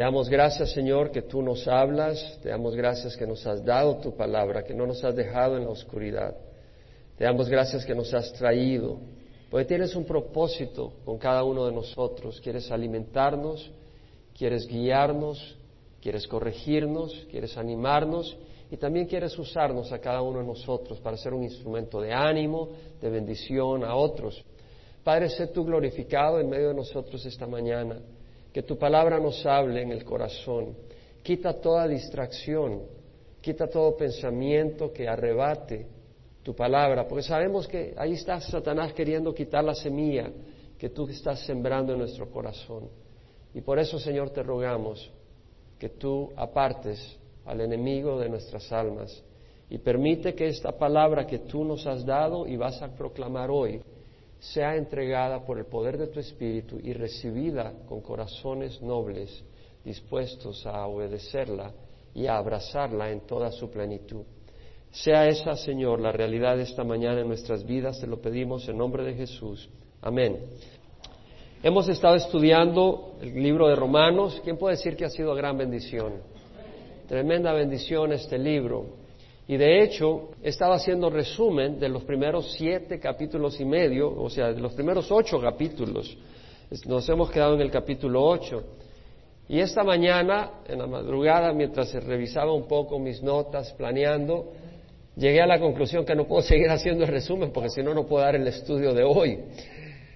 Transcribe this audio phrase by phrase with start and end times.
[0.00, 3.98] Te damos gracias, Señor, que tú nos hablas, te damos gracias que nos has dado
[3.98, 6.34] tu palabra, que no nos has dejado en la oscuridad.
[7.18, 8.96] Te damos gracias que nos has traído,
[9.50, 12.40] porque tienes un propósito con cada uno de nosotros.
[12.40, 13.70] Quieres alimentarnos,
[14.34, 15.58] quieres guiarnos,
[16.00, 18.38] quieres corregirnos, quieres animarnos
[18.70, 22.70] y también quieres usarnos a cada uno de nosotros para ser un instrumento de ánimo,
[23.02, 24.42] de bendición a otros.
[25.04, 28.00] Padre, sé tú glorificado en medio de nosotros esta mañana,
[28.52, 30.76] que tu palabra nos hable en el corazón,
[31.22, 32.82] quita toda distracción,
[33.40, 35.86] quita todo pensamiento que arrebate
[36.42, 40.30] tu palabra, porque sabemos que ahí está Satanás queriendo quitar la semilla
[40.78, 42.88] que tú estás sembrando en nuestro corazón.
[43.54, 45.10] Y por eso, Señor, te rogamos
[45.78, 49.22] que tú apartes al enemigo de nuestras almas.
[49.68, 53.80] Y permite que esta palabra que tú nos has dado y vas a proclamar hoy
[54.40, 59.44] sea entregada por el poder de tu Espíritu y recibida con corazones nobles,
[59.84, 61.72] dispuestos a obedecerla
[62.14, 64.22] y a abrazarla en toda su plenitud.
[64.90, 68.78] Sea esa, Señor, la realidad de esta mañana en nuestras vidas, te lo pedimos en
[68.78, 69.68] nombre de Jesús.
[70.00, 70.38] Amén.
[71.62, 74.40] Hemos estado estudiando el libro de Romanos.
[74.42, 76.14] ¿Quién puede decir que ha sido gran bendición?
[77.06, 78.99] Tremenda bendición este libro.
[79.50, 84.52] Y de hecho, estaba haciendo resumen de los primeros siete capítulos y medio, o sea,
[84.52, 86.16] de los primeros ocho capítulos.
[86.86, 88.62] Nos hemos quedado en el capítulo ocho.
[89.48, 94.52] Y esta mañana, en la madrugada, mientras revisaba un poco mis notas, planeando,
[95.16, 98.06] llegué a la conclusión que no puedo seguir haciendo el resumen porque si no, no
[98.06, 99.36] puedo dar el estudio de hoy.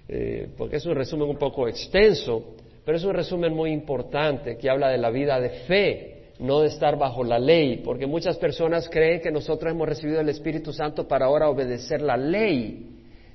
[0.07, 4.71] Eh, porque es un resumen un poco extenso, pero es un resumen muy importante que
[4.71, 8.89] habla de la vida de fe no de estar bajo la ley, porque muchas personas
[8.89, 12.91] creen que nosotros hemos recibido el Espíritu Santo para ahora obedecer la ley.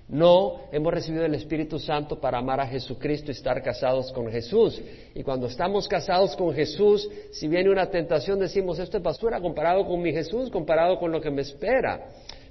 [0.09, 4.81] No, hemos recibido el Espíritu Santo para amar a Jesucristo y estar casados con Jesús.
[5.13, 9.85] Y cuando estamos casados con Jesús, si viene una tentación, decimos, esto es basura comparado
[9.85, 12.07] con mi Jesús, comparado con lo que me espera.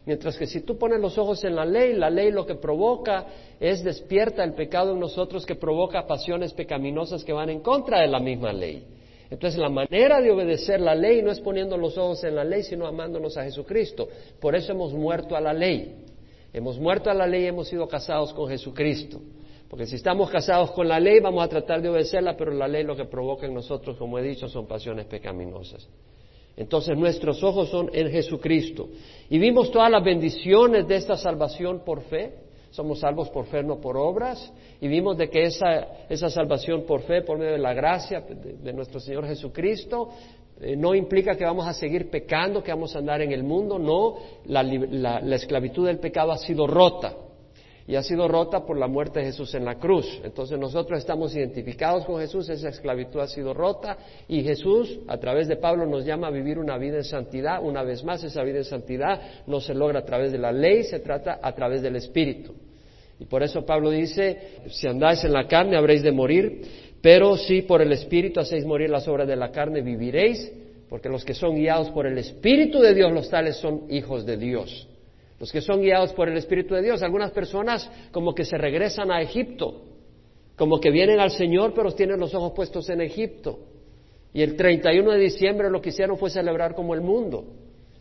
[0.07, 3.27] Mientras que si tú pones los ojos en la ley, la ley lo que provoca
[3.59, 8.07] es despierta el pecado en nosotros que provoca pasiones pecaminosas que van en contra de
[8.07, 8.98] la misma ley.
[9.31, 12.63] Entonces la manera de obedecer la ley no es poniendo los ojos en la ley,
[12.63, 14.09] sino amándonos a Jesucristo.
[14.41, 16.05] Por eso hemos muerto a la ley.
[16.53, 19.21] Hemos muerto a la ley y hemos sido casados con Jesucristo.
[19.69, 22.85] Porque si estamos casados con la ley, vamos a tratar de obedecerla, pero la ley
[22.85, 25.87] lo que provoca en nosotros, como he dicho, son pasiones pecaminosas.
[26.57, 28.89] Entonces nuestros ojos son en Jesucristo.
[29.29, 33.81] Y vimos todas las bendiciones de esta salvación por fe somos salvos por fe, no
[33.81, 37.75] por obras, y vimos de que esa, esa salvación por fe, por medio de la
[37.75, 40.11] gracia de, nuestro Señor Jesucristo,
[40.61, 43.79] eh, no implica que vamos a seguir pecando, que vamos a andar en el mundo,
[43.79, 47.15] no, la esclavitud del pecado ha sido rota
[47.89, 50.21] y ha sido rota por la muerte de Jesús en la cruz.
[50.23, 53.97] Entonces nosotros estamos identificados con Jesús, esa esclavitud ha sido rota
[54.29, 57.65] y Jesús a través de Pablo nos llama a vivir una vida en santidad.
[57.65, 60.85] Una vez más, esa vida en santidad no se logra a través de la ley,
[60.85, 62.53] se trata a través del Espíritu.
[63.19, 64.39] Y por eso Pablo dice,
[64.69, 66.61] si andáis en la carne habréis de morir,
[67.01, 70.53] pero si por el Espíritu hacéis morir las obras de la carne, viviréis,
[70.91, 74.37] porque los que son guiados por el Espíritu de Dios, los tales son hijos de
[74.37, 74.88] Dios
[75.39, 77.03] los que son guiados por el Espíritu de Dios.
[77.03, 79.85] Algunas personas como que se regresan a Egipto,
[80.57, 83.59] como que vienen al Señor pero tienen los ojos puestos en Egipto.
[84.33, 87.45] Y el 31 de diciembre lo que hicieron fue celebrar como el mundo.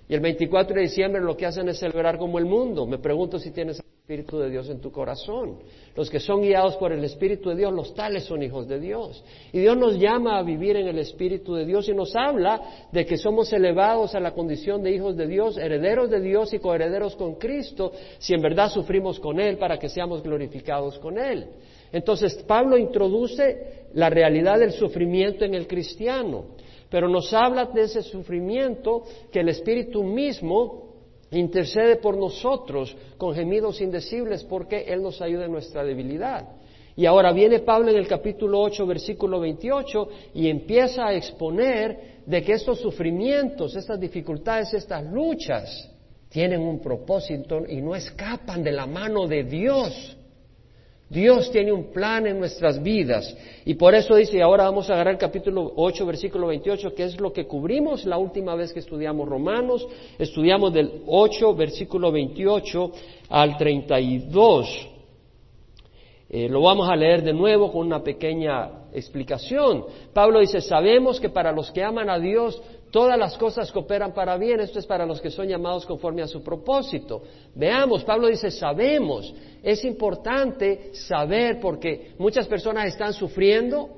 [0.10, 2.86] Y el 24 de diciembre lo que hacen es celebrar como el mundo.
[2.86, 5.58] Me pregunto si tienes el Espíritu de Dios en tu corazón.
[5.98, 9.22] Los que son guiados por el Espíritu de Dios, los tales son hijos de Dios.
[9.52, 13.06] Y Dios nos llama a vivir en el Espíritu de Dios y nos habla de
[13.06, 17.18] que somos elevados a la condición de hijos de Dios, herederos de Dios y coherederos
[17.18, 21.48] con Cristo, si en verdad sufrimos con Él para que seamos glorificados con Él.
[21.92, 26.46] Entonces, Pablo introduce la realidad del sufrimiento en el cristiano
[26.90, 30.88] pero nos habla de ese sufrimiento que el Espíritu mismo
[31.32, 36.48] intercede por nosotros con gemidos indecibles porque Él nos ayuda en nuestra debilidad.
[36.96, 42.42] Y ahora viene Pablo en el capítulo 8, versículo 28, y empieza a exponer de
[42.42, 45.92] que estos sufrimientos, estas dificultades, estas luchas,
[46.30, 50.17] tienen un propósito y no escapan de la mano de Dios.
[51.10, 53.36] Dios tiene un plan en nuestras vidas.
[53.64, 57.04] Y por eso dice, y ahora vamos a agarrar el capítulo 8, versículo 28, que
[57.04, 59.88] es lo que cubrimos la última vez que estudiamos Romanos.
[60.20, 62.92] Estudiamos del 8, versículo 28
[63.30, 64.90] al 32.
[66.30, 69.86] Eh, lo vamos a leer de nuevo con una pequeña explicación.
[70.14, 72.62] Pablo dice, sabemos que para los que aman a Dios,
[72.92, 76.28] Todas las cosas cooperan para bien, esto es para los que son llamados conforme a
[76.28, 77.22] su propósito.
[77.54, 83.98] Veamos, Pablo dice, sabemos, es importante saber porque muchas personas están sufriendo,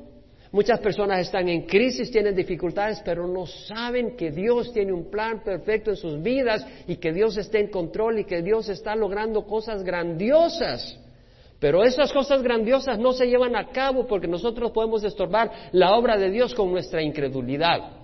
[0.51, 5.43] Muchas personas están en crisis, tienen dificultades, pero no saben que Dios tiene un plan
[5.43, 9.45] perfecto en sus vidas y que Dios está en control y que Dios está logrando
[9.45, 10.97] cosas grandiosas.
[11.59, 16.17] Pero esas cosas grandiosas no se llevan a cabo porque nosotros podemos estorbar la obra
[16.17, 17.98] de Dios con nuestra incredulidad.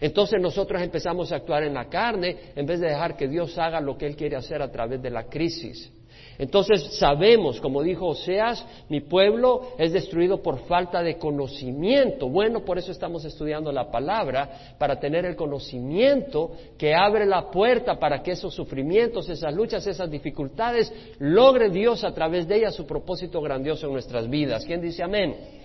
[0.00, 3.80] Entonces nosotros empezamos a actuar en la carne en vez de dejar que Dios haga
[3.80, 5.92] lo que Él quiere hacer a través de la crisis.
[6.38, 12.28] Entonces sabemos, como dijo Oseas, mi pueblo es destruido por falta de conocimiento.
[12.28, 17.98] Bueno, por eso estamos estudiando la palabra, para tener el conocimiento que abre la puerta
[17.98, 22.86] para que esos sufrimientos, esas luchas, esas dificultades, logre Dios a través de ellas su
[22.86, 24.64] propósito grandioso en nuestras vidas.
[24.64, 25.57] ¿Quién dice amén?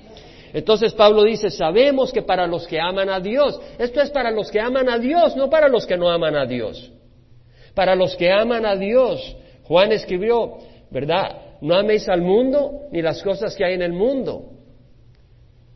[0.53, 4.51] Entonces Pablo dice, sabemos que para los que aman a Dios, esto es para los
[4.51, 6.91] que aman a Dios, no para los que no aman a Dios.
[7.73, 10.59] Para los que aman a Dios, Juan escribió,
[10.91, 11.57] ¿verdad?
[11.61, 14.51] No améis al mundo ni las cosas que hay en el mundo.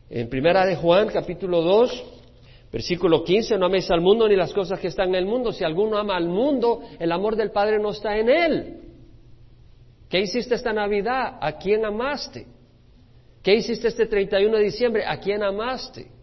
[0.08, 2.04] En primera de Juan, capítulo 2,
[2.72, 5.50] versículo 15, no améis al mundo ni las cosas que están en el mundo.
[5.50, 8.76] Si alguno ama al mundo, el amor del Padre no está en él.
[10.08, 11.38] ¿Qué hiciste esta Navidad?
[11.40, 12.46] ¿A quién amaste?
[13.42, 15.04] ¿Qué hiciste este 31 de diciembre?
[15.06, 16.18] ¿A quién amaste?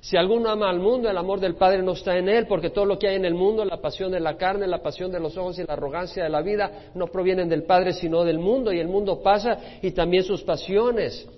[0.00, 2.86] Si alguno ama al mundo, el amor del Padre no está en él, porque todo
[2.86, 5.36] lo que hay en el mundo, la pasión de la carne, la pasión de los
[5.36, 8.80] ojos y la arrogancia de la vida, no provienen del Padre, sino del mundo, y
[8.80, 11.28] el mundo pasa y también sus pasiones.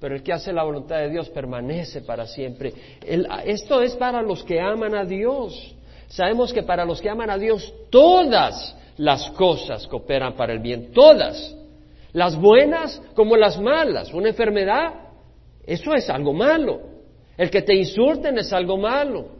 [0.00, 2.72] Pero el que hace la voluntad de Dios permanece para siempre.
[3.46, 5.74] esto es para los que aman a Dios.
[6.06, 10.92] Sabemos que para los que aman a Dios todas las cosas cooperan para el bien,
[10.92, 11.56] todas.
[12.14, 14.14] Las buenas como las malas.
[14.14, 14.94] Una enfermedad,
[15.66, 16.80] eso es algo malo.
[17.36, 19.30] El que te insulten es algo malo.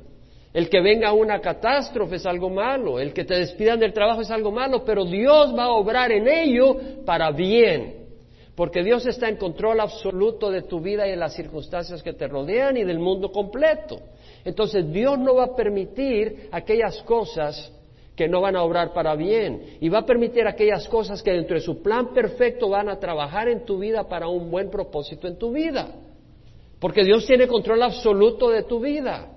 [0.53, 2.99] El que venga una catástrofe es algo malo.
[2.99, 4.85] El que te despidan del trabajo es algo malo.
[4.85, 6.77] Pero Dios va a obrar en ello
[7.07, 8.09] para bien.
[8.57, 12.27] Porque Dios está en control absoluto de tu vida y de las circunstancias que te
[12.27, 14.01] rodean y del mundo completo.
[14.45, 17.73] Entonces Dios no va a permitir aquellas cosas
[18.17, 21.57] que no van a obrar para bien y va a permitir aquellas cosas que dentro
[21.57, 25.37] de su plan perfecto van a trabajar en tu vida para un buen propósito en
[25.37, 25.89] tu vida.
[26.79, 29.31] Porque Dios tiene control absoluto de tu vida.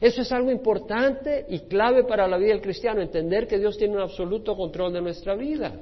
[0.00, 3.96] Eso es algo importante y clave para la vida del cristiano, entender que Dios tiene
[3.96, 5.74] un absoluto control de nuestra vida.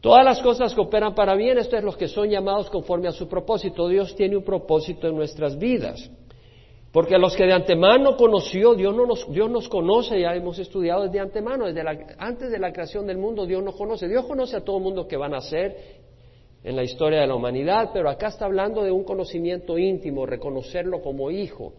[0.00, 3.12] Todas las cosas que operan para bien, esto es los que son llamados conforme a
[3.12, 3.88] su propósito.
[3.88, 6.10] Dios tiene un propósito en nuestras vidas.
[6.92, 10.58] Porque a los que de antemano conoció, Dios, no nos, Dios nos conoce, ya hemos
[10.58, 11.82] estudiado desde antemano, desde
[12.18, 14.08] antes de la creación del mundo, Dios nos conoce.
[14.08, 15.76] Dios conoce a todo mundo que van a ser
[16.64, 21.02] en la historia de la humanidad, pero acá está hablando de un conocimiento íntimo, reconocerlo
[21.02, 21.74] como hijo.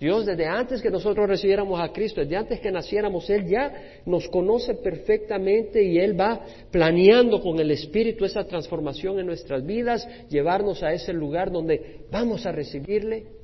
[0.00, 4.26] Dios desde antes que nosotros recibiéramos a Cristo, desde antes que naciéramos, Él ya nos
[4.28, 6.40] conoce perfectamente y Él va
[6.72, 12.44] planeando con el Espíritu esa transformación en nuestras vidas, llevarnos a ese lugar donde vamos
[12.46, 13.41] a recibirle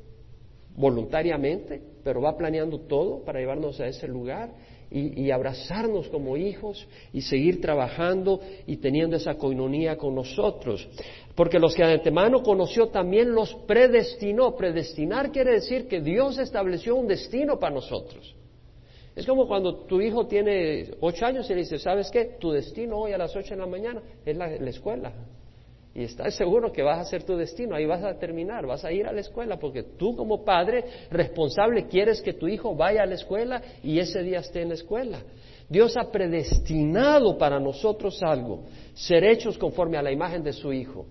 [0.79, 4.51] voluntariamente, pero va planeando todo para llevarnos a ese lugar
[4.91, 10.89] y, abrazarnos como hijos y seguir trabajando y teniendo esa coinonía con nosotros.
[11.35, 14.57] Porque los que de antemano conoció también los predestinó.
[14.57, 18.35] Predestinar quiere decir que Dios estableció un destino para nosotros.
[19.15, 22.37] Es como cuando tu hijo tiene ocho años y le dice, ¿sabes qué?
[22.39, 25.13] Tu destino hoy a las ocho de la mañana es la escuela
[25.99, 28.93] y estás seguro que vas a ser tu destino, ahí vas a terminar, vas a
[28.93, 33.07] ir a la escuela, porque tú como padre responsable quieres que tu hijo vaya a
[33.07, 35.19] la escuela y ese día esté en la escuela.
[35.69, 38.61] Dios ha predestinado para nosotros algo,
[38.95, 41.05] ser hechos conforme a la imagen de su Hijo.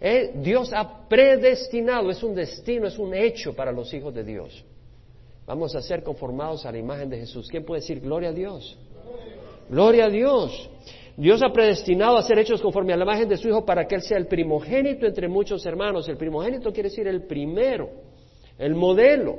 [0.00, 4.64] Eh, Dios ha predestinado, es un destino, es un hecho para los hijos de Dios.
[5.46, 7.48] Vamos a ser conformados a la imagen de Jesús.
[7.50, 8.78] ¿Quién puede decir gloria a Dios?
[9.68, 10.70] Gloria a Dios.
[11.16, 13.94] Dios ha predestinado a ser hechos conforme a la imagen de su Hijo para que
[13.94, 16.08] Él sea el primogénito entre muchos hermanos.
[16.08, 17.90] El primogénito quiere decir el primero,
[18.58, 19.38] el modelo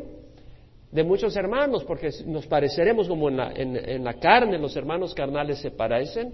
[0.92, 5.60] de muchos hermanos, porque nos pareceremos como en la, en la carne, los hermanos carnales
[5.60, 6.34] se parecen.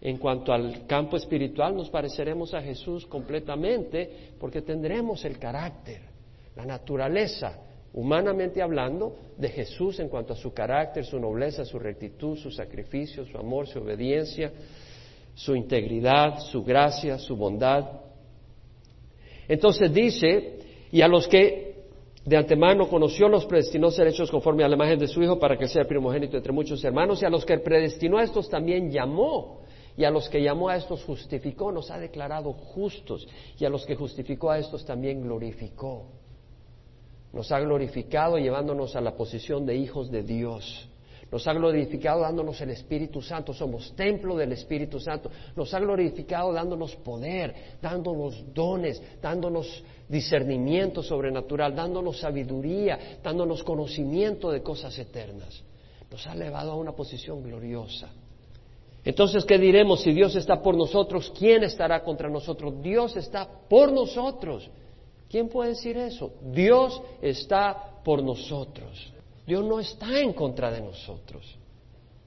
[0.00, 6.02] En cuanto al campo espiritual, nos pareceremos a Jesús completamente, porque tendremos el carácter,
[6.54, 7.58] la naturaleza,
[7.96, 13.24] humanamente hablando, de Jesús en cuanto a su carácter, su nobleza, su rectitud, su sacrificio,
[13.24, 14.52] su amor, su obediencia,
[15.34, 17.84] su integridad, su gracia, su bondad.
[19.48, 20.58] Entonces dice,
[20.92, 21.86] y a los que
[22.22, 25.56] de antemano conoció, los predestinó ser hechos conforme a la imagen de su Hijo para
[25.56, 29.62] que sea primogénito entre muchos hermanos, y a los que predestinó a estos también llamó,
[29.96, 33.26] y a los que llamó a estos justificó, nos ha declarado justos,
[33.58, 36.25] y a los que justificó a estos también glorificó
[37.36, 40.88] nos ha glorificado llevándonos a la posición de hijos de Dios.
[41.30, 43.52] Nos ha glorificado dándonos el Espíritu Santo.
[43.52, 45.30] Somos templo del Espíritu Santo.
[45.54, 54.62] Nos ha glorificado dándonos poder, dándonos dones, dándonos discernimiento sobrenatural, dándonos sabiduría, dándonos conocimiento de
[54.62, 55.62] cosas eternas.
[56.10, 58.08] Nos ha elevado a una posición gloriosa.
[59.04, 60.00] Entonces, ¿qué diremos?
[60.00, 62.80] Si Dios está por nosotros, ¿quién estará contra nosotros?
[62.82, 64.70] Dios está por nosotros.
[65.28, 66.34] ¿Quién puede decir eso?
[66.52, 69.12] Dios está por nosotros.
[69.46, 71.56] Dios no está en contra de nosotros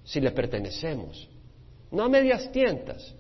[0.04, 1.30] si le pertenecemos.
[1.92, 3.16] No a medias tientas,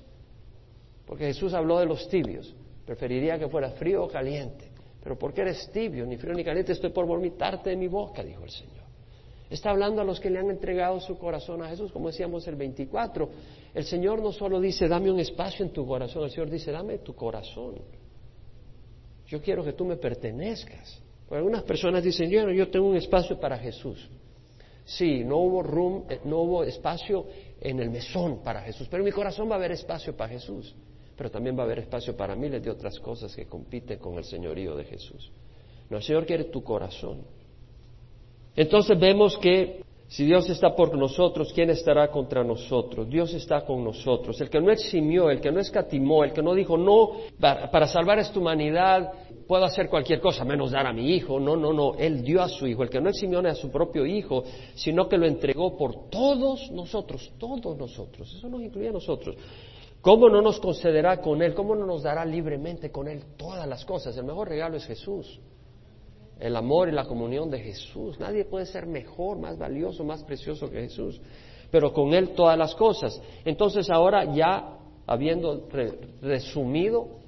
[1.06, 2.54] porque Jesús habló de los tibios.
[2.86, 4.70] Preferiría que fuera frío o caliente.
[5.02, 8.44] Pero porque eres tibio, ni frío ni caliente, estoy por vomitarte de mi boca, dijo
[8.44, 8.80] el Señor.
[9.50, 12.56] Está hablando a los que le han entregado su corazón a Jesús, como decíamos el
[12.56, 13.30] 24.
[13.74, 17.00] El Señor no solo dice, dame un espacio en tu corazón, el Señor dice, dame
[17.00, 17.76] tu corazón.
[19.30, 21.02] Yo quiero que tú me pertenezcas.
[21.30, 24.10] algunas personas dicen, yo, yo tengo un espacio para Jesús.
[24.84, 27.28] Sí, no hubo room, eh, no hubo espacio
[27.62, 30.74] en el mesón para Jesús, pero en mi corazón va a haber espacio para Jesús.
[31.16, 34.24] Pero también va a haber espacio para miles de otras cosas que compiten con el
[34.24, 35.32] señorío de Jesús.
[35.90, 37.22] No, el Señor quiere tu corazón.
[38.56, 43.08] Entonces vemos que si Dios está por nosotros, ¿quién estará contra nosotros?
[43.08, 44.42] Dios está con nosotros.
[44.42, 48.18] El que no eximió, el que no escatimó, el que no dijo, no, para salvar
[48.18, 49.12] esta humanidad
[49.48, 51.40] puedo hacer cualquier cosa, menos dar a mi hijo.
[51.40, 51.94] No, no, no.
[51.94, 52.82] Él dio a su hijo.
[52.82, 57.32] El que no eximió a su propio hijo, sino que lo entregó por todos nosotros,
[57.38, 58.34] todos nosotros.
[58.36, 59.36] Eso nos incluye a nosotros.
[60.02, 61.54] ¿Cómo no nos concederá con Él?
[61.54, 64.18] ¿Cómo no nos dará libremente con Él todas las cosas?
[64.18, 65.40] El mejor regalo es Jesús
[66.40, 68.20] el amor y la comunión de Jesús.
[68.20, 71.20] Nadie puede ser mejor, más valioso, más precioso que Jesús.
[71.70, 73.22] Pero con Él todas las cosas.
[73.46, 75.68] Entonces ahora ya habiendo
[76.22, 77.20] resumido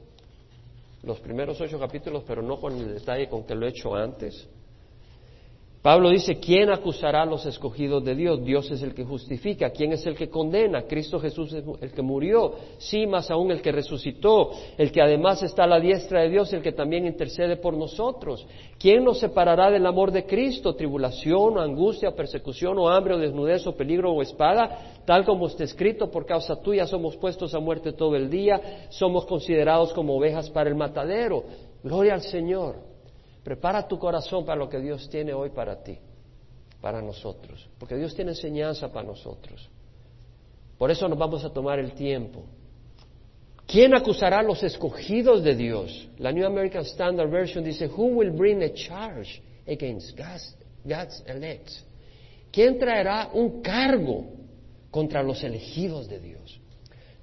[1.03, 4.47] los primeros ocho capítulos, pero no con el detalle con que lo he hecho antes,
[5.81, 8.45] Pablo dice, ¿quién acusará a los escogidos de Dios?
[8.45, 9.71] Dios es el que justifica.
[9.71, 10.83] ¿Quién es el que condena?
[10.83, 12.53] Cristo Jesús es el que murió.
[12.77, 16.53] Sí, más aún el que resucitó, el que además está a la diestra de Dios,
[16.53, 18.45] el que también intercede por nosotros.
[18.77, 20.75] ¿Quién nos separará del amor de Cristo?
[20.75, 25.01] ¿Tribulación, o angustia, persecución, o hambre, o desnudez, o peligro, o espada?
[25.05, 29.25] Tal como está escrito, por causa tuya somos puestos a muerte todo el día, somos
[29.25, 31.43] considerados como ovejas para el matadero.
[31.83, 32.90] Gloria al Señor.
[33.43, 35.97] Prepara tu corazón para lo que Dios tiene hoy para ti,
[36.79, 39.67] para nosotros, porque Dios tiene enseñanza para nosotros.
[40.77, 42.43] Por eso nos vamos a tomar el tiempo.
[43.67, 46.09] ¿Quién acusará a los escogidos de Dios?
[46.17, 51.69] La New American Standard Version dice, Who will bring a charge against God's, elect?
[52.51, 54.25] ¿Quién traerá un cargo
[54.91, 56.59] contra los elegidos de Dios?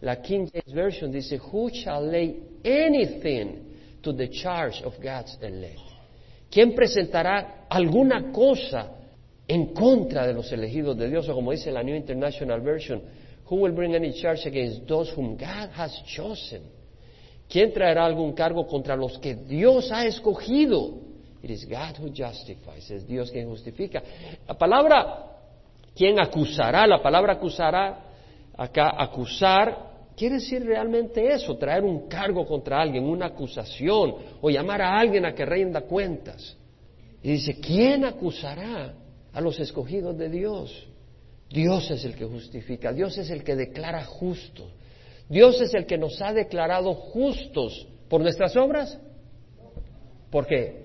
[0.01, 5.88] La King James Version dice, Who shall lay anything to the charge of God's elect?
[6.50, 8.93] ¿Quién presentará alguna cosa
[9.47, 11.28] en contra de los elegidos de Dios?
[11.28, 13.02] O como dice la New International Version,
[13.50, 16.62] Who will bring any charge against those whom God has chosen?
[17.49, 21.00] ¿Quién traerá algún cargo contra los que Dios ha escogido?
[21.43, 24.02] It is God who justifies, es Dios quien justifica.
[24.47, 25.25] La palabra,
[25.95, 26.87] ¿quién acusará?
[26.87, 28.00] La palabra acusará,
[28.55, 29.88] acá acusar,
[30.19, 35.25] quiere decir realmente eso, traer un cargo contra alguien, una acusación, o llamar a alguien
[35.25, 36.57] a que rinda cuentas.
[37.23, 38.95] Y dice, ¿quién acusará
[39.33, 40.89] a los escogidos de Dios?
[41.49, 44.67] Dios es el que justifica, Dios es el que declara justo.
[45.29, 48.99] Dios es el que nos ha declarado justos por nuestras obras.
[50.31, 50.85] ¿Por qué?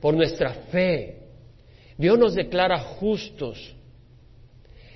[0.00, 1.18] Por nuestra fe.
[1.98, 3.74] Dios nos declara justos.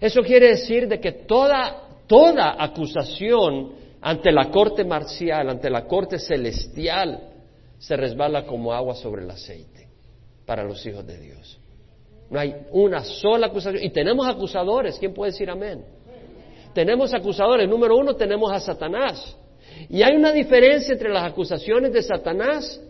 [0.01, 6.19] Eso quiere decir de que toda toda acusación ante la corte marcial, ante la corte
[6.19, 7.31] celestial,
[7.79, 9.89] se resbala como agua sobre el aceite
[10.47, 11.59] para los hijos de Dios.
[12.31, 13.85] No hay una sola acusación.
[13.85, 14.99] Y tenemos acusadores.
[14.99, 15.85] ¿Quién puede decir amén?
[16.75, 17.69] Tenemos acusadores.
[17.69, 19.37] Número uno, tenemos a Satanás.
[19.89, 22.81] Y hay una diferencia entre las acusaciones de Satanás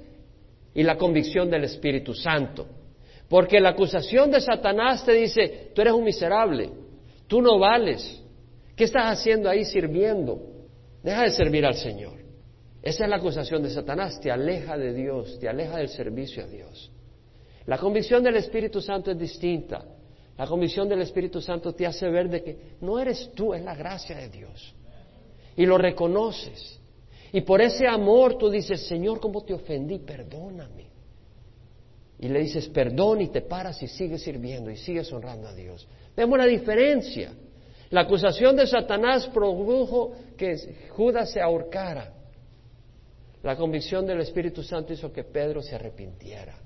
[0.75, 2.67] y la convicción del Espíritu Santo.
[3.29, 6.71] Porque la acusación de Satanás te dice, tú eres un miserable,
[7.27, 8.23] tú no vales,
[8.77, 10.41] ¿Qué estás haciendo ahí sirviendo?
[11.03, 12.15] Deja de servir al Señor.
[12.83, 16.47] Esa es la acusación de Satanás, te aleja de Dios, te aleja del servicio a
[16.47, 16.91] Dios.
[17.67, 19.85] La convicción del Espíritu Santo es distinta.
[20.37, 23.75] La convicción del Espíritu Santo te hace ver de que no eres tú, es la
[23.75, 24.75] gracia de Dios.
[25.57, 26.81] Y lo reconoces.
[27.33, 29.99] Y por ese amor tú dices, Señor, ¿cómo te ofendí?
[30.01, 30.89] Perdóname.
[32.19, 35.87] Y le dices perdón y te paras y sigues sirviendo y sigues honrando a Dios.
[36.17, 37.33] Vemos la diferencia.
[37.91, 40.57] La acusación de Satanás produjo que
[40.91, 42.13] Judas se ahorcara.
[43.43, 46.57] La convicción del Espíritu Santo hizo que Pedro se arrepintiera.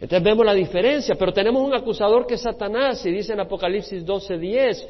[0.00, 4.04] Entonces vemos la diferencia, pero tenemos un acusador que es Satanás, y dice en Apocalipsis
[4.04, 4.86] 12:10,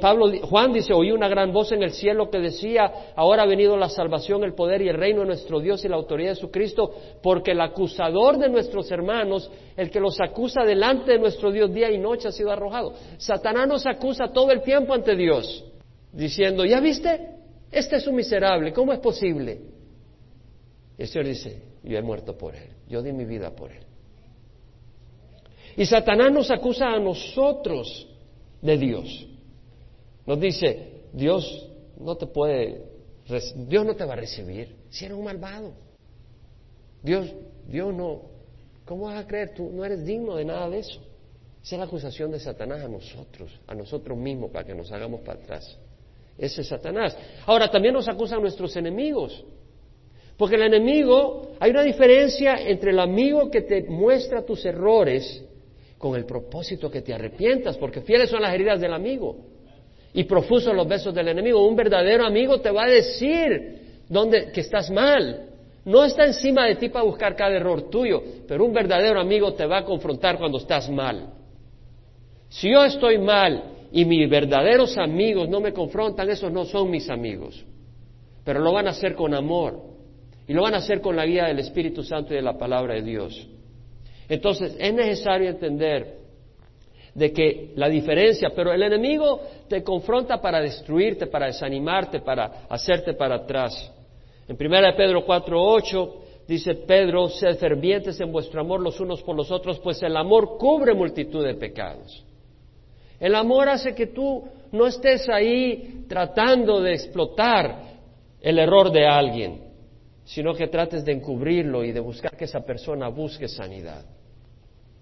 [0.00, 3.74] Pablo, Juan dice, oí una gran voz en el cielo que decía, ahora ha venido
[3.74, 6.92] la salvación, el poder y el reino de nuestro Dios y la autoridad de Jesucristo,
[7.22, 11.90] porque el acusador de nuestros hermanos, el que los acusa delante de nuestro Dios día
[11.90, 12.92] y noche, ha sido arrojado.
[13.16, 15.64] Satanás nos acusa todo el tiempo ante Dios,
[16.12, 17.30] diciendo, ¿ya viste?
[17.72, 19.58] Este es un miserable, ¿cómo es posible?
[20.98, 23.84] Y el Señor dice, yo he muerto por él, yo di mi vida por él.
[25.78, 28.06] Y Satanás nos acusa a nosotros
[28.60, 29.29] de Dios.
[30.30, 31.68] Nos dice, Dios
[31.98, 32.84] no te puede,
[33.66, 35.72] Dios no te va a recibir si eres un malvado.
[37.02, 37.34] Dios,
[37.66, 38.22] Dios no,
[38.84, 39.54] ¿cómo vas a creer?
[39.56, 41.00] Tú no eres digno de nada de eso.
[41.60, 45.22] Esa es la acusación de Satanás a nosotros, a nosotros mismos, para que nos hagamos
[45.22, 45.76] para atrás.
[46.38, 47.18] Ese es Satanás.
[47.44, 49.44] Ahora, también nos acusan nuestros enemigos.
[50.36, 55.44] Porque el enemigo, hay una diferencia entre el amigo que te muestra tus errores
[55.98, 59.49] con el propósito que te arrepientas, porque fieles son las heridas del amigo
[60.12, 61.66] y profusos los besos del enemigo.
[61.66, 65.46] Un verdadero amigo te va a decir dónde, que estás mal.
[65.84, 69.66] No está encima de ti para buscar cada error tuyo, pero un verdadero amigo te
[69.66, 71.32] va a confrontar cuando estás mal.
[72.48, 73.62] Si yo estoy mal
[73.92, 77.64] y mis verdaderos amigos no me confrontan, esos no son mis amigos,
[78.44, 79.80] pero lo van a hacer con amor
[80.46, 82.94] y lo van a hacer con la guía del Espíritu Santo y de la palabra
[82.94, 83.48] de Dios.
[84.28, 86.19] Entonces es necesario entender
[87.14, 93.14] de que la diferencia, pero el enemigo te confronta para destruirte, para desanimarte, para hacerte
[93.14, 93.92] para atrás.
[94.48, 96.14] En 1 Pedro 4:8
[96.46, 100.58] dice Pedro, sed fervientes en vuestro amor los unos por los otros, pues el amor
[100.58, 102.24] cubre multitud de pecados.
[103.18, 107.90] El amor hace que tú no estés ahí tratando de explotar
[108.40, 109.60] el error de alguien,
[110.24, 114.04] sino que trates de encubrirlo y de buscar que esa persona busque sanidad.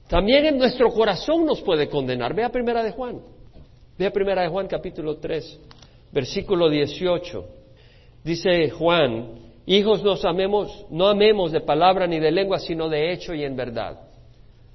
[0.09, 2.35] También en nuestro corazón nos puede condenar.
[2.35, 3.21] Vea primera de Juan.
[3.99, 5.61] Vea primera de Juan capítulo 3,
[6.13, 7.45] versículo 18.
[8.25, 9.35] Dice Juan,
[9.67, 13.55] hijos nos amemos, no amemos de palabra ni de lengua, sino de hecho y en
[13.55, 14.01] verdad.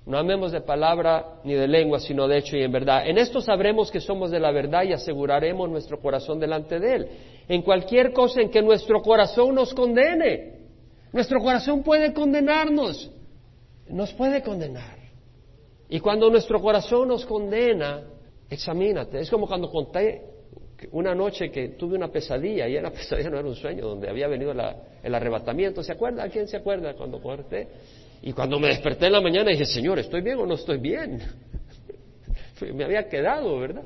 [0.06, 3.08] No amemos de palabra ni de lengua, sino de hecho y en verdad.
[3.08, 7.08] En esto sabremos que somos de la verdad y aseguraremos nuestro corazón delante de Él.
[7.48, 10.60] En cualquier cosa en que nuestro corazón nos condene.
[11.14, 13.10] Nuestro corazón puede condenarnos.
[13.88, 15.03] Nos puede condenar.
[15.94, 18.02] Y cuando nuestro corazón nos condena,
[18.50, 19.20] examínate.
[19.20, 20.24] Es como cuando conté
[20.92, 24.28] una noche que tuve una pesadilla, y era pesadilla, no era un sueño, donde había
[24.28, 24.54] venido
[25.04, 25.84] el arrebatamiento.
[25.84, 26.28] ¿Se acuerda?
[26.30, 27.68] ¿Quién se acuerda cuando corté?
[28.24, 31.22] Y cuando me desperté en la mañana dije, Señor, ¿estoy bien o no estoy bien?
[32.74, 33.84] me había quedado, ¿verdad?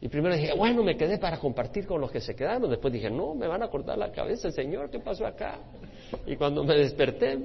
[0.00, 2.68] Y primero dije, bueno, me quedé para compartir con los que se quedaron.
[2.68, 5.60] Después dije, no, me van a cortar la cabeza, Señor, ¿qué pasó acá?
[6.26, 7.38] Y cuando me desperté,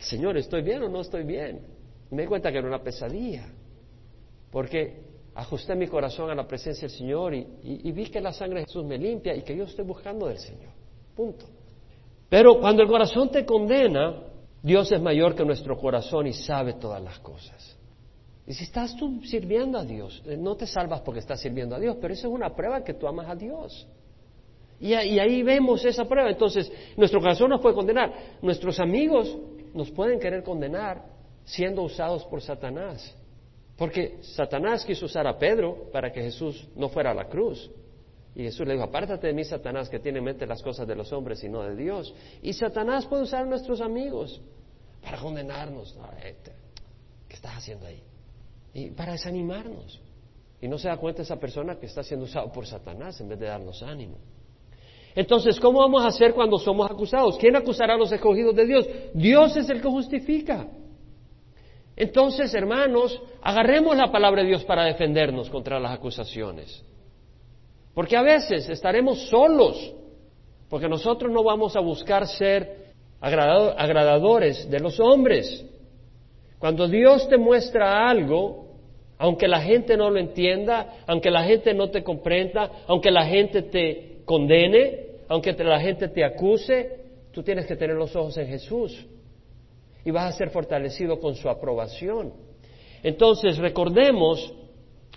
[0.00, 1.75] Señor, ¿estoy bien o no estoy bien?
[2.10, 3.46] Y me di cuenta que era una pesadilla,
[4.50, 8.66] porque ajusté mi corazón a la presencia del Señor y, vi que la sangre de
[8.66, 10.70] Jesús me limpia y que yo estoy buscando del Señor.
[11.14, 11.44] Punto.
[12.28, 14.22] Pero cuando el corazón te condena,
[14.62, 17.76] Dios es mayor que nuestro corazón y sabe todas las cosas.
[18.46, 21.80] Y si estás tú sirviendo a Dios, eh, no te salvas porque estás sirviendo a
[21.80, 23.86] Dios, pero eso es una prueba que tú amas a Dios.
[24.78, 26.30] y ahí vemos esa prueba.
[26.30, 28.12] Entonces, nuestro corazón nos puede condenar.
[28.42, 29.36] Nuestros amigos
[29.74, 31.15] nos pueden querer condenar
[31.46, 33.16] siendo usados por Satanás.
[33.78, 37.70] Porque Satanás quiso usar a Pedro para que Jesús no fuera a la cruz.
[38.34, 40.94] Y Jesús le dijo, apártate de mí, Satanás, que tiene en mente las cosas de
[40.94, 42.14] los hombres y no de Dios.
[42.42, 44.40] Y Satanás puede usar a nuestros amigos
[45.02, 45.96] para condenarnos.
[46.22, 46.52] Este,
[47.28, 48.02] ¿Qué estás haciendo ahí?
[48.74, 50.00] Y para desanimarnos.
[50.60, 53.38] Y no se da cuenta esa persona que está siendo usado por Satanás en vez
[53.38, 54.18] de darnos ánimo.
[55.14, 57.38] Entonces, ¿cómo vamos a hacer cuando somos acusados?
[57.38, 58.86] ¿Quién acusará a los escogidos de Dios?
[59.14, 60.66] Dios es el que justifica.
[61.96, 66.84] Entonces, hermanos, agarremos la palabra de Dios para defendernos contra las acusaciones.
[67.94, 69.94] Porque a veces estaremos solos,
[70.68, 75.64] porque nosotros no vamos a buscar ser agradadores de los hombres.
[76.58, 78.66] Cuando Dios te muestra algo,
[79.16, 83.62] aunque la gente no lo entienda, aunque la gente no te comprenda, aunque la gente
[83.62, 87.00] te condene, aunque la gente te acuse,
[87.32, 89.06] tú tienes que tener los ojos en Jesús
[90.06, 92.32] y vas a ser fortalecido con su aprobación.
[93.02, 94.54] Entonces, recordemos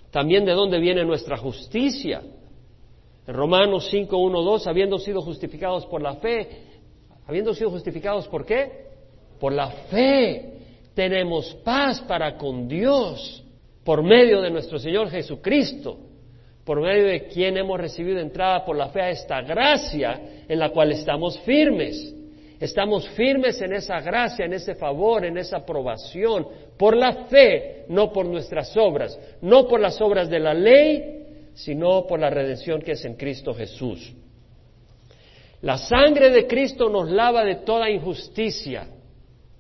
[0.10, 2.24] también de dónde viene nuestra justicia.
[3.28, 6.50] En Romanos 5, 1, 2, habiendo sido justificados por la fe,
[7.28, 8.88] habiendo sido justificados por qué?
[9.40, 10.54] Por la fe,
[10.96, 13.44] tenemos paz para con Dios
[13.84, 16.00] por medio de nuestro Señor Jesucristo,
[16.66, 20.72] por medio de quien hemos recibido entrada por la fe a esta gracia en la
[20.72, 22.16] cual estamos firmes.
[22.60, 28.12] Estamos firmes en esa gracia, en ese favor, en esa aprobación, por la fe, no
[28.12, 32.94] por nuestras obras, no por las obras de la ley, sino por la redención que
[32.94, 34.14] es en Cristo Jesús.
[35.62, 38.88] La sangre de Cristo nos lava de toda injusticia.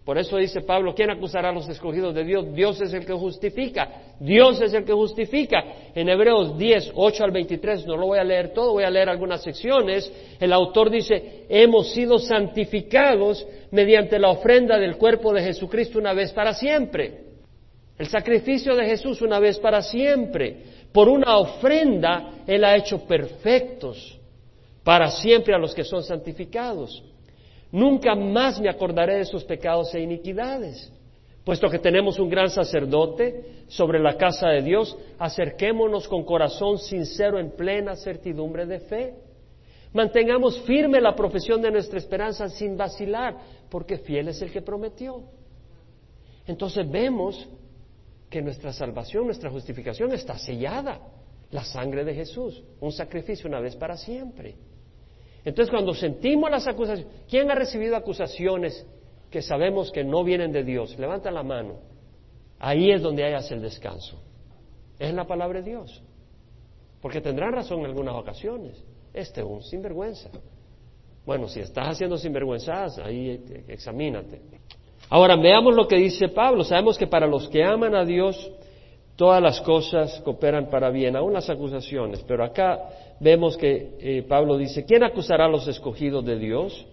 [0.09, 2.51] Por eso dice Pablo, ¿quién acusará a los escogidos de Dios?
[2.55, 4.15] Dios es el que justifica.
[4.19, 5.63] Dios es el que justifica.
[5.93, 9.07] En Hebreos 10, 8 al 23, no lo voy a leer todo, voy a leer
[9.07, 10.11] algunas secciones.
[10.39, 16.31] El autor dice, hemos sido santificados mediante la ofrenda del cuerpo de Jesucristo una vez
[16.31, 17.25] para siempre.
[17.95, 20.57] El sacrificio de Jesús una vez para siempre.
[20.91, 24.17] Por una ofrenda Él ha hecho perfectos
[24.83, 27.03] para siempre a los que son santificados.
[27.71, 30.91] Nunca más me acordaré de sus pecados e iniquidades.
[31.43, 37.39] Puesto que tenemos un gran sacerdote sobre la casa de Dios, acerquémonos con corazón sincero
[37.39, 39.15] en plena certidumbre de fe.
[39.93, 43.35] Mantengamos firme la profesión de nuestra esperanza sin vacilar,
[43.69, 45.23] porque fiel es el que prometió.
[46.45, 47.47] Entonces vemos
[48.29, 50.99] que nuestra salvación, nuestra justificación está sellada.
[51.51, 54.55] La sangre de Jesús, un sacrificio una vez para siempre.
[55.49, 58.85] Entonces, cuando sentimos las acusaciones, ¿quién ha recibido acusaciones
[59.31, 60.95] que sabemos que no vienen de Dios?
[60.99, 61.79] Levanta la mano.
[62.59, 64.21] Ahí es donde hayas el descanso.
[64.99, 66.03] Es la palabra de Dios.
[67.01, 68.79] Porque tendrán razón en algunas ocasiones.
[69.11, 70.29] Este es un sinvergüenza.
[71.25, 74.41] Bueno, si estás haciendo sinvergüenzas, ahí examínate.
[75.09, 76.63] Ahora veamos lo que dice Pablo.
[76.63, 78.51] Sabemos que para los que aman a Dios,
[79.15, 82.23] todas las cosas cooperan para bien, aún las acusaciones.
[82.27, 82.77] Pero acá
[83.19, 86.85] vemos que eh, Pablo dice, ¿quién acusará a los escogidos de Dios?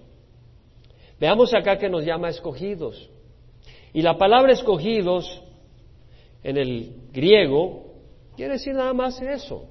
[1.19, 3.11] Veamos acá que nos llama escogidos.
[3.93, 5.43] Y la palabra escogidos
[6.43, 7.95] en el griego
[8.37, 9.65] quiere decir nada más eso,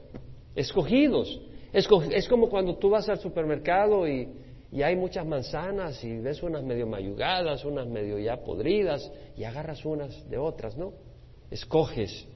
[0.55, 1.39] escogidos.
[1.71, 4.27] es como cuando tú vas al supermercado y,
[4.71, 9.85] y, hay muchas manzanas y ves unas medio mayugadas, unas medio ya podridas y agarras
[9.85, 10.93] unas de otras, ¿no?
[11.51, 12.27] Escoges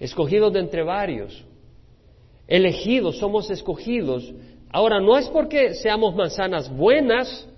[0.00, 1.44] escogidos de entre varios,
[2.50, 4.34] elegidos, somos escogidos.
[4.70, 7.48] Ahora, no es porque seamos manzanas buenas,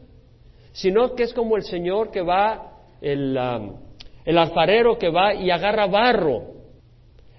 [0.72, 3.36] sino que es como el Señor que va, el,
[4.24, 6.52] el alfarero que va y agarra barro.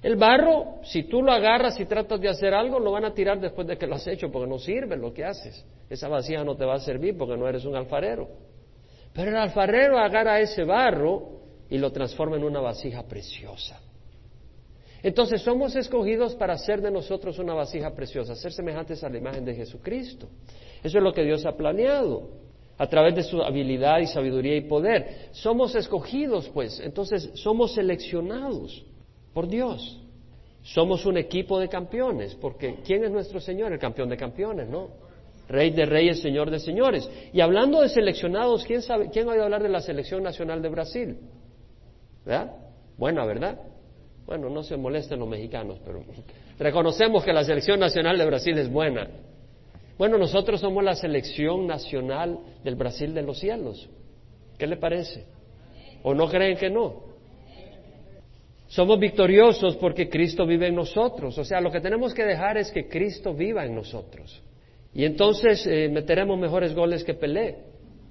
[0.02, 3.40] El barro, si tú lo agarras y tratas de hacer algo, lo van a tirar
[3.40, 5.66] después de que lo has hecho, porque no sirve lo que haces.
[5.90, 8.28] Esa vasija no te va a servir porque no eres un alfarero.
[9.14, 11.40] Pero el alfarero agarra ese barro
[11.70, 13.80] y lo transforma en una vasija preciosa.
[15.04, 19.44] Entonces somos escogidos para hacer de nosotros una vasija preciosa, ser semejantes a la imagen
[19.44, 20.30] de Jesucristo.
[20.82, 22.30] Eso es lo que Dios ha planeado
[22.78, 25.28] a través de su habilidad y sabiduría y poder.
[25.32, 28.86] Somos escogidos, pues, entonces somos seleccionados
[29.34, 30.00] por Dios.
[30.64, 33.74] Somos un equipo de campeones, porque ¿quién es nuestro Señor?
[33.74, 34.88] El campeón de campeones, ¿no?
[35.50, 37.10] Rey de reyes, Señor de señores.
[37.34, 40.70] Y hablando de seleccionados, ¿quién, sabe, quién ha oído hablar de la selección nacional de
[40.70, 41.18] Brasil?
[42.26, 42.56] ¿Verdad?
[42.98, 43.60] Buena, ¿verdad?
[44.26, 46.02] Bueno, no se molesten los mexicanos, pero
[46.58, 49.08] reconocemos que la selección nacional de Brasil es buena.
[49.98, 53.90] Bueno, nosotros somos la selección nacional del Brasil de los cielos.
[54.58, 55.26] ¿Qué le parece?
[56.04, 57.14] ¿O no creen que no?
[58.68, 61.38] Somos victoriosos porque Cristo vive en nosotros.
[61.38, 64.42] O sea, lo que tenemos que dejar es que Cristo viva en nosotros.
[64.94, 67.58] Y entonces eh, meteremos mejores goles que Pelé,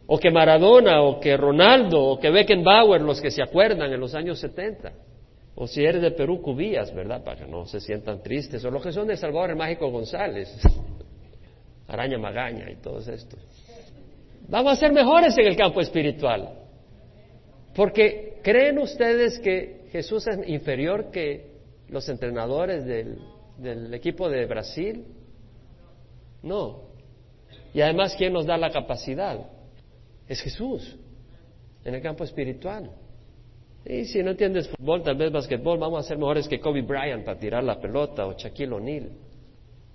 [0.06, 4.14] o que Maradona, o que Ronaldo, o que Beckenbauer, los que se acuerdan en los
[4.14, 4.92] años 70.
[5.54, 7.22] O si eres de Perú, Cubías, ¿verdad?
[7.22, 8.64] Para que no se sientan tristes.
[8.64, 10.48] O los que son de Salvador, el Mágico González,
[11.88, 13.38] Araña Magaña y todos estos.
[14.48, 16.54] Vamos a ser mejores en el campo espiritual.
[17.74, 21.52] Porque ¿creen ustedes que Jesús es inferior que
[21.88, 23.18] los entrenadores del,
[23.58, 25.04] del equipo de Brasil?
[26.42, 26.80] No.
[27.74, 29.38] Y además, ¿quién nos da la capacidad?
[30.28, 30.96] Es Jesús
[31.84, 32.90] en el campo espiritual.
[33.84, 37.24] Y si no entiendes fútbol, tal vez basquetbol, vamos a ser mejores que Kobe Bryant
[37.24, 39.10] para tirar la pelota o Shaquille O'Neal.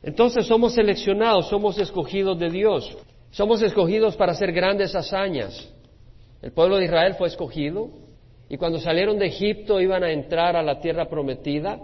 [0.04, 2.97] Entonces somos seleccionados, somos escogidos de Dios,
[3.32, 5.73] somos escogidos para hacer grandes hazañas.
[6.41, 7.89] El pueblo de Israel fue escogido
[8.50, 11.80] y cuando salieron de Egipto iban a entrar a la tierra prometida.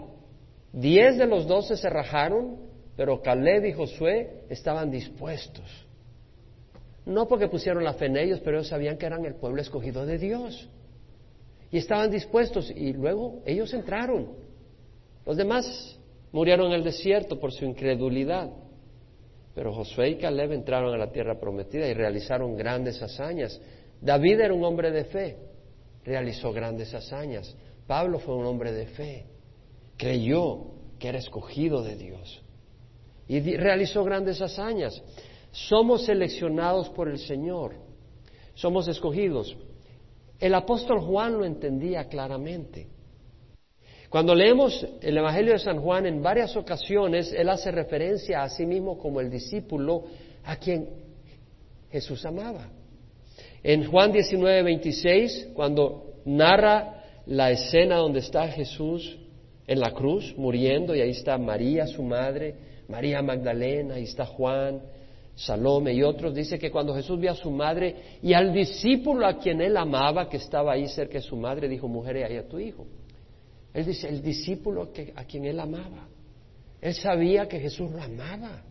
[0.72, 2.58] Diez de los doce se rajaron,
[2.96, 5.64] pero Caleb y Josué estaban dispuestos.
[7.06, 10.06] No porque pusieron la fe en ellos, pero ellos sabían que eran el pueblo escogido
[10.06, 10.68] de Dios
[11.70, 14.28] y estaban dispuestos y luego ellos entraron.
[15.24, 15.98] Los demás
[16.32, 18.50] murieron en el desierto por su incredulidad.
[19.54, 23.60] Pero Josué y Caleb entraron a la tierra prometida y realizaron grandes hazañas.
[24.00, 25.36] David era un hombre de fe,
[26.04, 27.56] realizó grandes hazañas.
[27.86, 29.26] Pablo fue un hombre de fe,
[29.96, 32.42] creyó que era escogido de Dios
[33.28, 35.02] y realizó grandes hazañas.
[35.52, 37.76] Somos seleccionados por el Señor.
[38.54, 39.56] somos escogidos.
[40.44, 42.86] El apóstol Juan lo entendía claramente.
[44.10, 48.66] Cuando leemos el Evangelio de San Juan en varias ocasiones, él hace referencia a sí
[48.66, 50.04] mismo como el discípulo
[50.44, 50.86] a quien
[51.90, 52.68] Jesús amaba.
[53.62, 59.18] En Juan 19, 26, cuando narra la escena donde está Jesús
[59.66, 62.54] en la cruz muriendo y ahí está María, su madre,
[62.86, 64.82] María Magdalena, ahí está Juan,
[65.36, 69.38] Salome y otros, dice que cuando Jesús vio a su madre y al discípulo a
[69.38, 72.58] quien él amaba, que estaba ahí cerca de su madre, dijo, mujer, ahí a tu
[72.58, 72.86] hijo.
[73.72, 76.06] Él dice, el discípulo a quien él amaba.
[76.80, 78.62] Él sabía que Jesús lo amaba,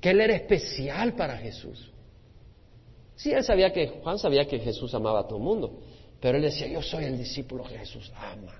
[0.00, 1.92] que él era especial para Jesús.
[3.16, 5.78] Sí, él sabía que, Juan sabía que Jesús amaba a todo el mundo,
[6.20, 8.59] pero él decía, yo soy el discípulo que Jesús ama.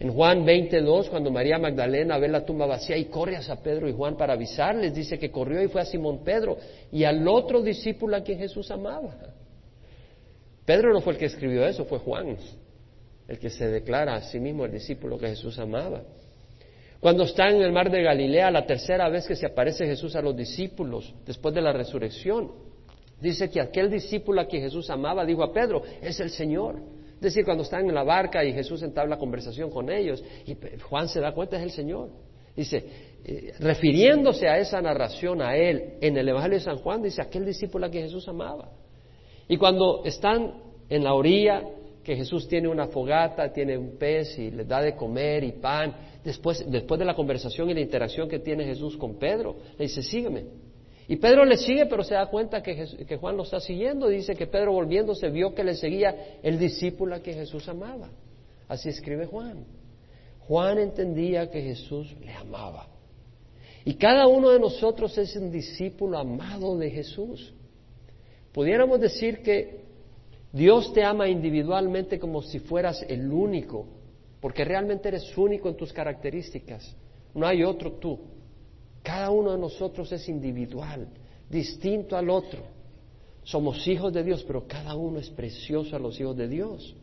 [0.00, 3.92] En Juan 22, cuando María Magdalena ve la tumba vacía y corre hacia Pedro y
[3.92, 6.56] Juan para avisarles, dice que corrió y fue a Simón Pedro
[6.92, 9.16] y al otro discípulo a quien Jesús amaba.
[10.64, 12.36] Pedro no fue el que escribió eso, fue Juan,
[13.26, 16.02] el que se declara a sí mismo el discípulo que Jesús amaba.
[17.00, 20.22] Cuando está en el mar de Galilea, la tercera vez que se aparece Jesús a
[20.22, 22.52] los discípulos después de la resurrección,
[23.20, 26.76] dice que aquel discípulo a quien Jesús amaba dijo a Pedro, es el Señor.
[27.18, 31.08] Es decir, cuando están en la barca y Jesús entabla conversación con ellos y Juan
[31.08, 32.10] se da cuenta es el Señor.
[32.56, 32.84] Dice,
[33.24, 37.44] eh, refiriéndose a esa narración a él en el Evangelio de San Juan, dice aquel
[37.44, 38.70] discípulo a quien Jesús amaba.
[39.48, 40.54] Y cuando están
[40.88, 41.62] en la orilla,
[42.04, 45.94] que Jesús tiene una fogata, tiene un pez y les da de comer y pan,
[46.24, 50.02] después, después de la conversación y la interacción que tiene Jesús con Pedro, le dice,
[50.02, 50.44] sígueme.
[51.10, 54.08] Y Pedro le sigue, pero se da cuenta que, Juan lo está siguiendo.
[54.08, 58.10] Dice que Pedro volviéndose vio que le seguía el discípulo a que Jesús amaba.
[58.68, 59.64] Así escribe Juan.
[60.40, 62.88] Juan entendía que Jesús le amaba.
[63.86, 67.54] Y cada uno de nosotros es un discípulo amado de Jesús.
[68.52, 69.80] Pudiéramos decir que
[70.52, 73.86] Dios te ama individualmente como si fueras el único,
[74.42, 76.94] porque realmente eres único en tus características.
[77.34, 78.18] No hay otro tú.
[79.02, 81.08] Cada uno de nosotros es individual,
[81.48, 82.60] distinto al otro.
[83.42, 86.94] Somos hijos de Dios, pero cada uno es precioso a los hijos de Dios.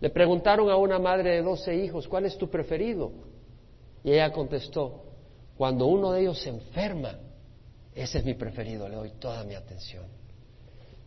[0.00, 3.12] Le preguntaron a una madre de doce hijos, ¿cuál es tu preferido?
[4.04, 5.02] Y ella contestó,
[5.56, 7.18] cuando uno de ellos se enferma,
[7.94, 10.04] ese es mi preferido, le doy toda mi atención.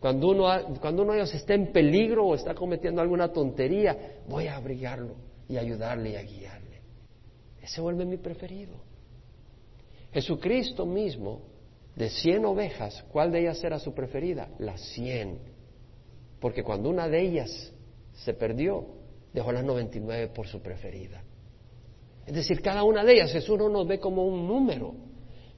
[0.00, 4.46] Cuando uno, cuando uno de ellos está en peligro o está cometiendo alguna tontería, voy
[4.46, 5.14] a abrigarlo
[5.48, 6.80] y ayudarle y a guiarle.
[7.62, 8.89] Ese vuelve mi preferido.
[10.12, 11.42] Jesucristo mismo,
[11.94, 14.48] de cien ovejas, ¿cuál de ellas era su preferida?
[14.58, 15.38] Las cien.
[16.40, 17.72] Porque cuando una de ellas
[18.14, 18.86] se perdió,
[19.32, 21.22] dejó las noventa y nueve por su preferida.
[22.26, 24.94] Es decir, cada una de ellas, Jesús no nos ve como un número.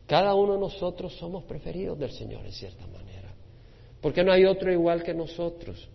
[0.07, 3.35] Cada uno de nosotros somos preferidos del Señor en cierta manera.
[4.01, 5.89] Porque no hay otro igual que nosotros.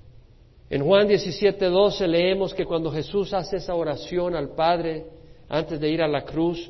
[0.69, 5.05] En Juan 17, 12 leemos que cuando Jesús hace esa oración al Padre
[5.49, 6.69] antes de ir a la cruz,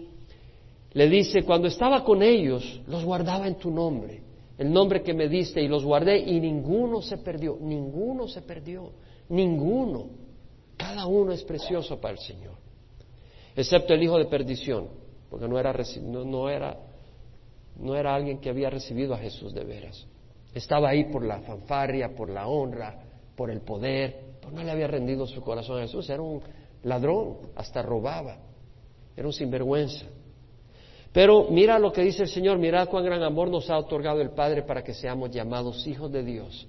[0.98, 4.20] le dice, cuando estaba con ellos, los guardaba en tu nombre,
[4.58, 8.94] el nombre que me diste, y los guardé, y ninguno se perdió, ninguno se perdió,
[9.30, 10.08] ninguno.
[10.76, 12.56] Cada uno es precioso para el Señor,
[13.56, 14.88] excepto el hijo de perdición,
[15.30, 16.80] porque no era, no, era,
[17.76, 20.08] no era alguien que había recibido a Jesús de veras.
[20.52, 23.04] Estaba ahí por la fanfarria, por la honra,
[23.36, 26.42] por el poder, pero no le había rendido su corazón a Jesús, era un
[26.82, 28.40] ladrón, hasta robaba,
[29.16, 30.08] era un sinvergüenza.
[31.18, 34.30] Pero mira lo que dice el Señor, mira cuán gran amor nos ha otorgado el
[34.30, 36.68] Padre para que seamos llamados hijos de Dios.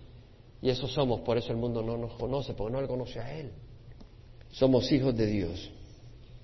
[0.62, 3.38] Y eso somos, por eso el mundo no nos conoce, porque no le conoce a
[3.38, 3.50] Él.
[4.50, 5.70] Somos hijos de Dios.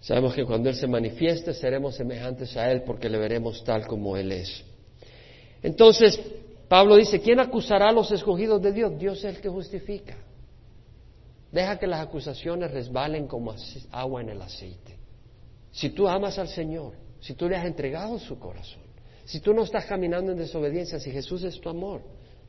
[0.00, 4.18] Sabemos que cuando Él se manifieste seremos semejantes a Él porque le veremos tal como
[4.18, 4.62] Él es.
[5.62, 6.20] Entonces,
[6.68, 8.98] Pablo dice, ¿quién acusará a los escogidos de Dios?
[8.98, 10.14] Dios es el que justifica.
[11.50, 13.54] Deja que las acusaciones resbalen como
[13.92, 14.94] agua en el aceite.
[15.72, 18.82] Si tú amas al Señor, si tú le has entregado su corazón,
[19.24, 22.02] si tú no estás caminando en desobediencia, si Jesús es tu amor,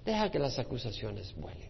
[0.04, 1.70] deja que las acusaciones vuelen,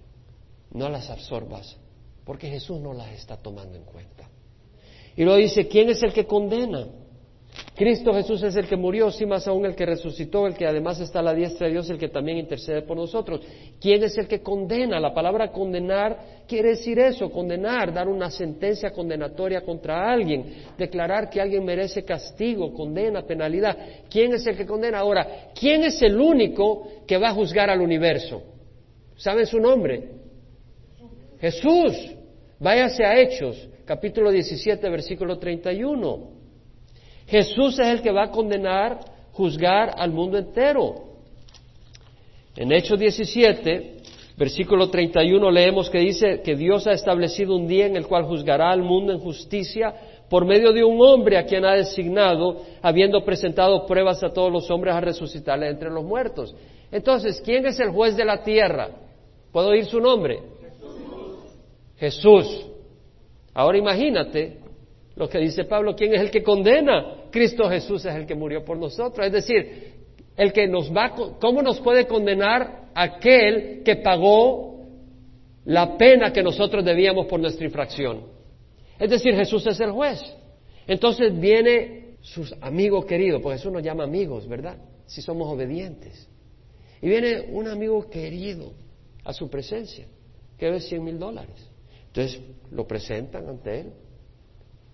[0.72, 1.78] no las absorbas,
[2.26, 4.28] porque Jesús no las está tomando en cuenta.
[5.16, 6.88] Y luego dice, ¿quién es el que condena?
[7.76, 11.00] Cristo Jesús es el que murió, sí más aún el que resucitó, el que además
[11.02, 13.42] está a la diestra de Dios, el que también intercede por nosotros.
[13.82, 14.98] ¿Quién es el que condena?
[15.00, 20.46] La palabra condenar quiere decir eso, condenar, dar una sentencia condenatoria contra alguien,
[20.78, 23.78] declarar que alguien merece castigo, condena, penalidad.
[24.10, 25.00] ¿Quién es el que condena?
[25.00, 28.42] Ahora, ¿quién es el único que va a juzgar al universo?
[29.18, 30.12] ¿Saben su nombre?
[31.42, 32.12] Jesús.
[32.58, 36.35] Váyase a Hechos, capítulo 17, versículo 31.
[37.28, 39.00] Jesús es el que va a condenar,
[39.32, 40.96] juzgar al mundo entero.
[42.56, 43.98] En Hechos 17,
[44.38, 48.72] versículo 31, leemos que dice que Dios ha establecido un día en el cual juzgará
[48.72, 49.94] al mundo en justicia
[50.30, 54.70] por medio de un hombre a quien ha designado, habiendo presentado pruebas a todos los
[54.72, 56.56] hombres a resucitarle entre los muertos.
[56.92, 58.90] Entonces, ¿quién es el juez de la tierra?
[59.52, 60.40] ¿Puedo oír su nombre?
[61.98, 62.66] Jesús.
[63.54, 64.65] Ahora imagínate
[65.16, 67.26] lo que dice Pablo, ¿quién es el que condena?
[67.32, 69.26] Cristo Jesús es el que murió por nosotros.
[69.26, 69.94] Es decir,
[70.36, 74.84] el que nos va, ¿cómo nos puede condenar aquel que pagó
[75.64, 78.24] la pena que nosotros debíamos por nuestra infracción?
[79.00, 80.22] Es decir, Jesús es el juez.
[80.86, 84.78] Entonces viene sus amigos queridos, porque Jesús nos llama amigos, ¿verdad?
[85.06, 86.28] Si somos obedientes.
[87.02, 88.74] Y viene un amigo querido
[89.24, 90.08] a su presencia,
[90.58, 91.70] que debe cien mil dólares.
[92.08, 93.94] Entonces lo presentan ante él.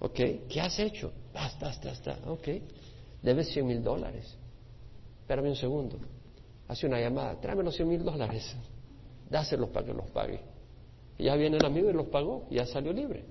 [0.02, 0.20] ¿Ok?
[0.50, 1.12] ¿Qué has hecho?
[1.34, 2.18] Basta, basta, basta.
[2.28, 2.48] Ok.
[3.22, 4.36] Debes cien mil dólares.
[5.22, 5.98] Espérame un segundo.
[6.68, 7.40] Hace una llamada.
[7.40, 8.56] Tráeme los cien mil dólares.
[9.30, 10.40] Dáselos para que los pague.
[11.18, 12.48] Y ya viene el amigo y los pagó.
[12.50, 13.24] Y ya salió libre.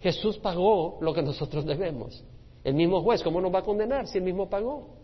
[0.00, 2.24] Jesús pagó lo que nosotros debemos.
[2.64, 4.96] El mismo juez, ¿cómo nos va a condenar si él mismo pagó?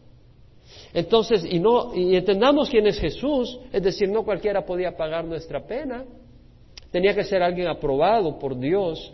[0.95, 5.67] Entonces, y no, y entendamos quién es Jesús, es decir, no cualquiera podía pagar nuestra
[5.67, 6.05] pena.
[6.91, 9.13] Tenía que ser alguien aprobado por Dios.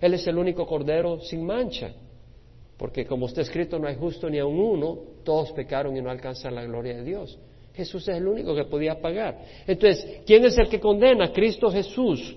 [0.00, 1.92] Él es el único cordero sin mancha.
[2.76, 6.10] Porque como está escrito, no hay justo ni a un uno, todos pecaron y no
[6.10, 7.38] alcanzan la gloria de Dios.
[7.74, 9.38] Jesús es el único que podía pagar.
[9.66, 11.32] Entonces, ¿quién es el que condena?
[11.32, 12.36] Cristo Jesús.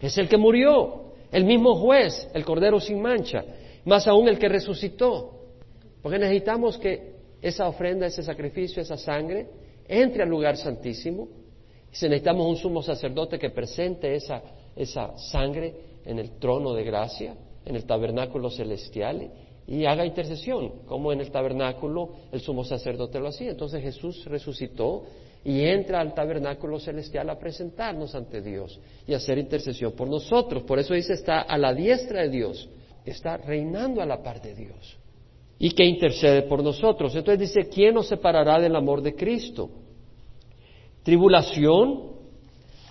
[0.00, 3.44] Es el que murió, el mismo juez, el cordero sin mancha,
[3.84, 5.38] más aún el que resucitó.
[6.02, 9.46] Porque necesitamos que esa ofrenda, ese sacrificio, esa sangre,
[9.86, 11.28] entre al lugar santísimo
[11.90, 14.42] si necesitamos un sumo sacerdote que presente esa,
[14.76, 17.34] esa sangre en el trono de gracia,
[17.64, 19.30] en el tabernáculo celestial,
[19.66, 23.50] y haga intercesión, como en el tabernáculo el sumo sacerdote lo hacía.
[23.50, 25.04] Entonces Jesús resucitó
[25.44, 30.64] y entra al tabernáculo celestial a presentarnos ante Dios y hacer intercesión por nosotros.
[30.64, 32.68] Por eso dice, está a la diestra de Dios,
[33.04, 34.98] está reinando a la par de Dios
[35.58, 37.14] y que intercede por nosotros.
[37.14, 39.70] Entonces dice, ¿quién nos separará del amor de Cristo?
[41.02, 42.10] tribulación,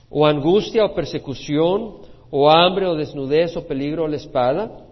[0.09, 4.85] o angustia, o persecución, o hambre, o desnudez, o peligro, o la espada.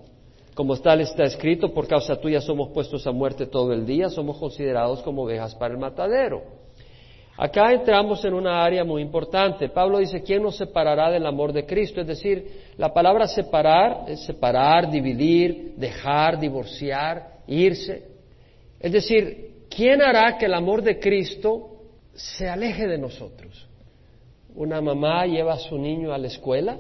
[0.54, 4.38] Como tal está escrito, por causa tuya somos puestos a muerte todo el día, somos
[4.38, 6.42] considerados como ovejas para el matadero.
[7.38, 9.70] Acá entramos en una área muy importante.
[9.70, 12.02] Pablo dice, ¿quién nos separará del amor de Cristo?
[12.02, 18.08] Es decir, la palabra separar es separar, dividir, dejar, divorciar, irse.
[18.80, 21.78] Es decir, ¿quién hará que el amor de Cristo
[22.18, 23.68] se aleje de nosotros.
[24.56, 26.78] Una mamá lleva a su niño a la escuela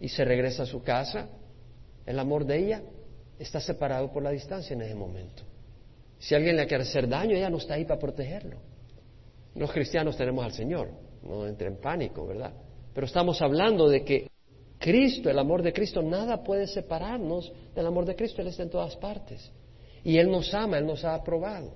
[0.00, 1.28] y se regresa a su casa.
[2.04, 2.82] El amor de ella
[3.38, 5.42] está separado por la distancia en ese momento.
[6.18, 8.58] Si alguien le quiere hacer daño, ella no está ahí para protegerlo.
[9.54, 10.90] Los cristianos tenemos al Señor,
[11.22, 12.52] no entre en pánico, ¿verdad?
[12.94, 14.30] Pero estamos hablando de que
[14.78, 18.70] Cristo, el amor de Cristo, nada puede separarnos del amor de Cristo, Él está en
[18.70, 19.50] todas partes.
[20.04, 21.72] Y Él nos ama, Él nos ha aprobado.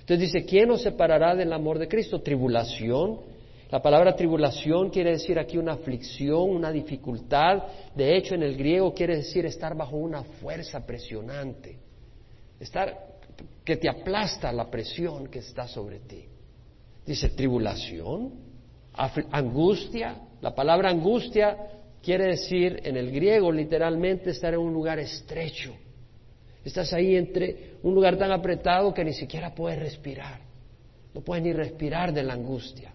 [0.00, 2.20] Entonces dice, ¿quién nos separará del amor de Cristo?
[2.20, 3.20] Tribulación.
[3.70, 7.62] La palabra tribulación quiere decir aquí una aflicción, una dificultad.
[7.94, 11.78] De hecho, en el griego quiere decir estar bajo una fuerza presionante.
[12.60, 13.16] Estar
[13.64, 16.24] que te aplasta la presión que está sobre ti.
[17.04, 18.32] Dice tribulación,
[19.32, 20.16] angustia.
[20.40, 21.56] La palabra angustia
[22.02, 25.74] quiere decir en el griego literalmente estar en un lugar estrecho
[26.66, 30.40] Estás ahí entre un lugar tan apretado que ni siquiera puedes respirar.
[31.14, 32.92] No puedes ni respirar de la angustia.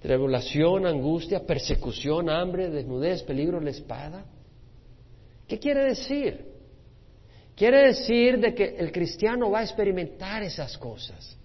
[0.00, 4.24] Tribulación, angustia, persecución, hambre, desnudez, peligro, la espada.
[5.46, 6.46] ¿Qué quiere decir?
[7.56, 11.36] Quiere decir de que el cristiano va a experimentar esas cosas.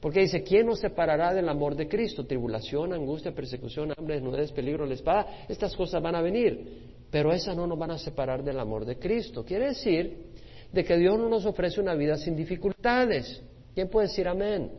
[0.00, 2.24] Porque dice, ¿quién nos separará del amor de Cristo?
[2.24, 5.44] Tribulación, angustia, persecución, hambre, desnudez, peligro, la espada.
[5.46, 8.98] Estas cosas van a venir, pero esas no nos van a separar del amor de
[8.98, 9.44] Cristo.
[9.44, 10.30] Quiere decir
[10.72, 13.42] de que Dios no nos ofrece una vida sin dificultades.
[13.74, 14.70] ¿Quién puede decir amén?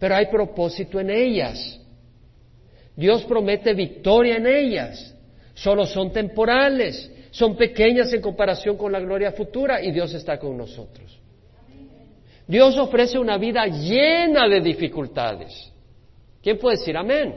[0.00, 1.80] Pero hay propósito en ellas.
[2.96, 5.14] Dios promete victoria en ellas.
[5.54, 10.56] Solo son temporales, son pequeñas en comparación con la gloria futura y Dios está con
[10.56, 11.18] nosotros.
[12.46, 15.72] Dios ofrece una vida llena de dificultades.
[16.42, 17.36] ¿Quién puede decir amén?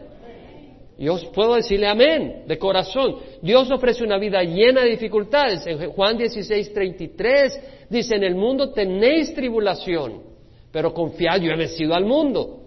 [0.97, 3.17] Yo puedo decirle amén de corazón.
[3.41, 5.65] Dios ofrece una vida llena de dificultades.
[5.67, 10.23] En Juan 16, 33 dice, en el mundo tenéis tribulación,
[10.71, 12.66] pero confiad, yo he vencido al mundo.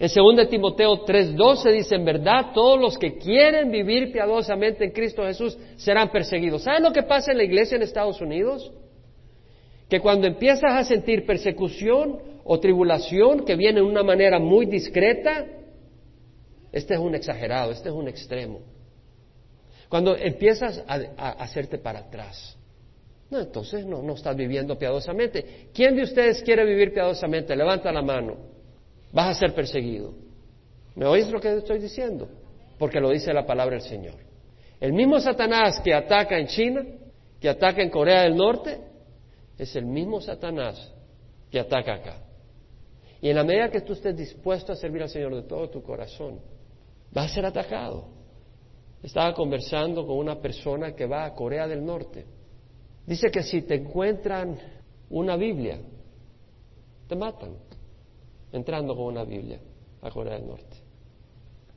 [0.00, 5.24] En 2 Timoteo 3:12 dice, en verdad todos los que quieren vivir piadosamente en Cristo
[5.24, 6.62] Jesús serán perseguidos.
[6.62, 8.72] ¿Saben lo que pasa en la iglesia en Estados Unidos?
[9.88, 15.46] Que cuando empiezas a sentir persecución o tribulación que viene de una manera muy discreta,
[16.70, 18.60] este es un exagerado, este es un extremo.
[19.88, 20.94] Cuando empiezas a,
[21.42, 22.56] hacerte para atrás,
[23.30, 25.68] entonces no estás viviendo piadosamente.
[25.74, 27.56] ¿Quién de ustedes quiere vivir piadosamente?
[27.56, 28.57] Levanta la mano.
[29.12, 30.14] Vas a ser perseguido.
[30.94, 32.28] ¿Me oís lo que estoy diciendo?
[32.78, 34.16] Porque lo dice la palabra del Señor.
[34.80, 36.84] El mismo Satanás que ataca en China,
[37.40, 38.80] que ataca en Corea del Norte,
[39.56, 40.92] es el mismo Satanás
[41.50, 42.22] que ataca acá.
[43.20, 45.82] Y en la medida que tú estés dispuesto a servir al Señor de todo tu
[45.82, 46.40] corazón,
[47.16, 48.06] va a ser atacado.
[49.02, 52.24] Estaba conversando con una persona que va a Corea del Norte.
[53.06, 54.58] Dice que si te encuentran
[55.10, 55.78] una Biblia,
[57.08, 57.67] te matan
[58.52, 59.58] entrando con una Biblia
[60.02, 60.76] a Corea del Norte.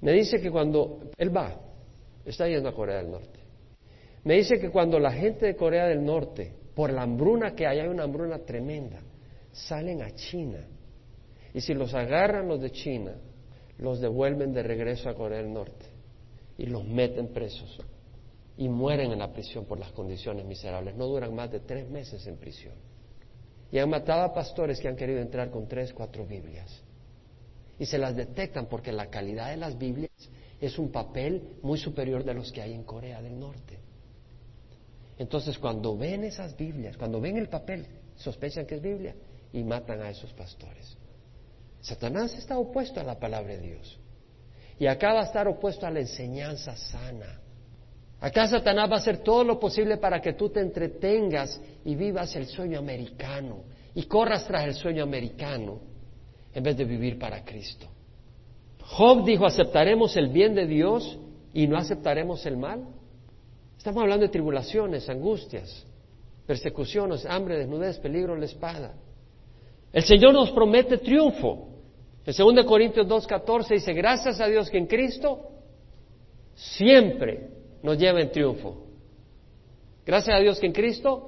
[0.01, 1.55] Me dice que cuando él va,
[2.26, 3.39] está yendo a Corea del Norte,
[4.24, 7.80] me dice que cuando la gente de Corea del Norte, por la hambruna que hay,
[7.80, 8.99] hay una hambruna tremenda,
[9.51, 10.59] salen a China.
[11.53, 13.13] Y si los agarran los de China,
[13.78, 15.86] los devuelven de regreso a Corea del Norte
[16.57, 17.80] y los meten presos
[18.57, 20.95] y mueren en la prisión por las condiciones miserables.
[20.95, 22.76] No duran más de tres meses en prisión.
[23.72, 26.82] Y han matado a pastores que han querido entrar con tres, cuatro Biblias.
[27.80, 30.11] Y se las detectan porque la calidad de las Biblias
[30.59, 33.80] es un papel muy superior de los que hay en Corea del Norte.
[35.17, 39.15] Entonces, cuando ven esas Biblias, cuando ven el papel, sospechan que es Biblia
[39.53, 40.97] y matan a esos pastores.
[41.82, 43.99] Satanás está opuesto a la palabra de Dios.
[44.80, 47.39] Y acá va a estar opuesto a la enseñanza sana.
[48.22, 52.36] Acá Satanás va a hacer todo lo posible para que tú te entretengas y vivas
[52.36, 53.63] el sueño americano
[53.95, 55.80] y corras tras el sueño americano
[56.53, 57.88] en vez de vivir para Cristo.
[58.84, 61.17] Job dijo, ¿aceptaremos el bien de Dios
[61.51, 62.86] y no aceptaremos el mal?
[63.76, 65.84] Estamos hablando de tribulaciones, angustias,
[66.45, 68.93] persecuciones, hambre, desnudez, peligro, la espada.
[69.91, 71.69] El Señor nos promete triunfo.
[72.24, 75.39] En 2 Corintios 2.14 dice, gracias a Dios que en Cristo
[76.53, 78.86] siempre nos lleva en triunfo.
[80.05, 81.27] Gracias a Dios que en Cristo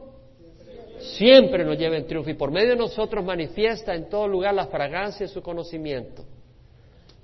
[1.18, 4.68] siempre nos lleva en triunfo y por medio de nosotros manifiesta en todo lugar la
[4.68, 6.24] fragancia de su conocimiento.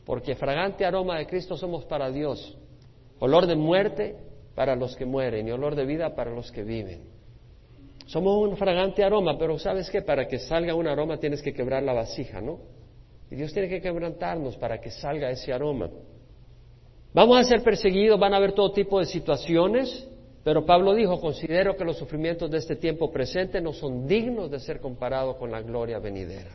[0.06, 2.58] Porque fragante aroma de Cristo somos para Dios.
[3.20, 4.16] Olor de muerte
[4.56, 7.02] para los que mueren y olor de vida para los que viven.
[8.08, 10.02] Somos un fragante aroma, pero ¿sabes qué?
[10.02, 12.60] Para que salga un aroma tienes que quebrar la vasija, ¿no?
[13.30, 15.92] Y Dios tiene que quebrantarnos para que salga ese aroma.
[17.14, 20.08] Vamos a ser perseguidos, van a haber todo tipo de situaciones,
[20.44, 24.60] pero Pablo dijo, considero que los sufrimientos de este tiempo presente no son dignos de
[24.60, 26.52] ser comparados con la gloria venidera,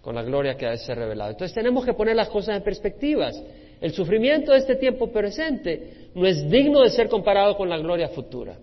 [0.00, 1.30] con la gloria que ha de ser revelada.
[1.30, 3.42] Entonces tenemos que poner las cosas en perspectivas.
[3.80, 8.08] El sufrimiento de este tiempo presente no es digno de ser comparado con la gloria
[8.08, 8.56] futura.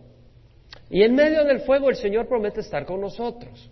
[0.89, 3.69] Y en medio del fuego el Señor promete estar con nosotros.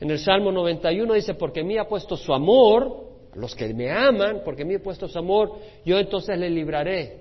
[0.00, 4.42] En el Salmo 91 dice, porque mí ha puesto su amor, los que me aman,
[4.44, 5.52] porque mí ha puesto su amor,
[5.84, 7.20] yo entonces le libraré.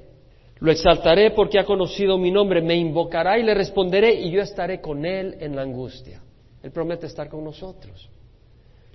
[0.59, 4.79] Lo exaltaré porque ha conocido mi nombre, me invocará y le responderé y yo estaré
[4.79, 6.21] con él en la angustia.
[6.61, 8.09] Él promete estar con nosotros.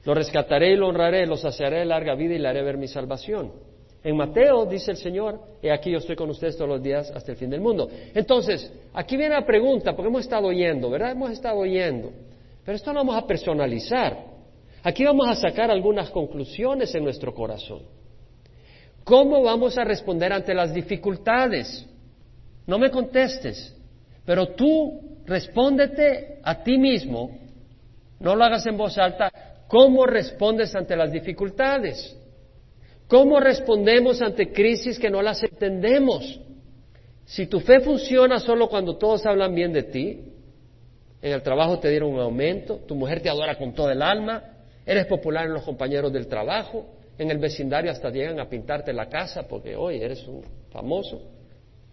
[0.05, 2.87] Lo rescataré y lo honraré, lo saciaré de larga vida y le haré ver mi
[2.87, 3.51] salvación.
[4.05, 7.33] En Mateo dice el Señor, he aquí yo estoy con ustedes todos los días hasta
[7.33, 7.91] el fin del mundo.
[8.15, 11.11] Entonces, aquí viene la pregunta, porque hemos estado oyendo, ¿verdad?
[11.11, 12.13] Hemos estado oyendo.
[12.65, 14.36] Pero esto lo vamos a personalizar.
[14.87, 17.83] Aquí vamos a sacar algunas conclusiones en nuestro corazón.
[19.03, 21.85] ¿Cómo vamos a responder ante las dificultades?
[22.69, 23.75] No me contestes,
[24.25, 27.37] pero tú respóndete a ti mismo,
[28.21, 32.17] no lo hagas en voz alta, ¿cómo respondes ante las dificultades?
[33.09, 36.41] ¿Cómo respondemos ante crisis que no las entendemos?
[37.25, 40.33] Si tu fe funciona solo cuando todos hablan bien de ti,
[41.23, 44.53] en el trabajo te dieron un aumento, tu mujer te adora con todo el alma,
[44.87, 46.87] eres popular en los compañeros del trabajo,
[47.19, 51.23] en el vecindario hasta llegan a pintarte la casa porque hoy eres un famoso.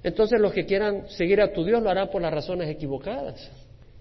[0.04, 3.50] Entonces los que quieran seguir a tu Dios lo harán por las razones equivocadas.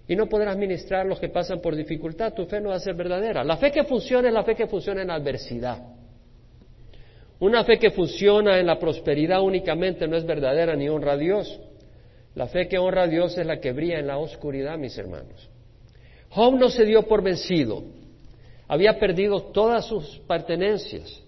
[0.05, 2.33] Y no podrás ministrar los que pasan por dificultad.
[2.33, 3.43] Tu fe no va a ser verdadera.
[3.43, 5.81] La fe que funciona es la fe que funciona en adversidad.
[7.39, 11.59] Una fe que funciona en la prosperidad únicamente no es verdadera ni honra a Dios.
[12.35, 15.49] La fe que honra a Dios es la que brilla en la oscuridad, mis hermanos.
[16.29, 17.83] Job no se dio por vencido.
[18.67, 21.21] Había perdido todas sus pertenencias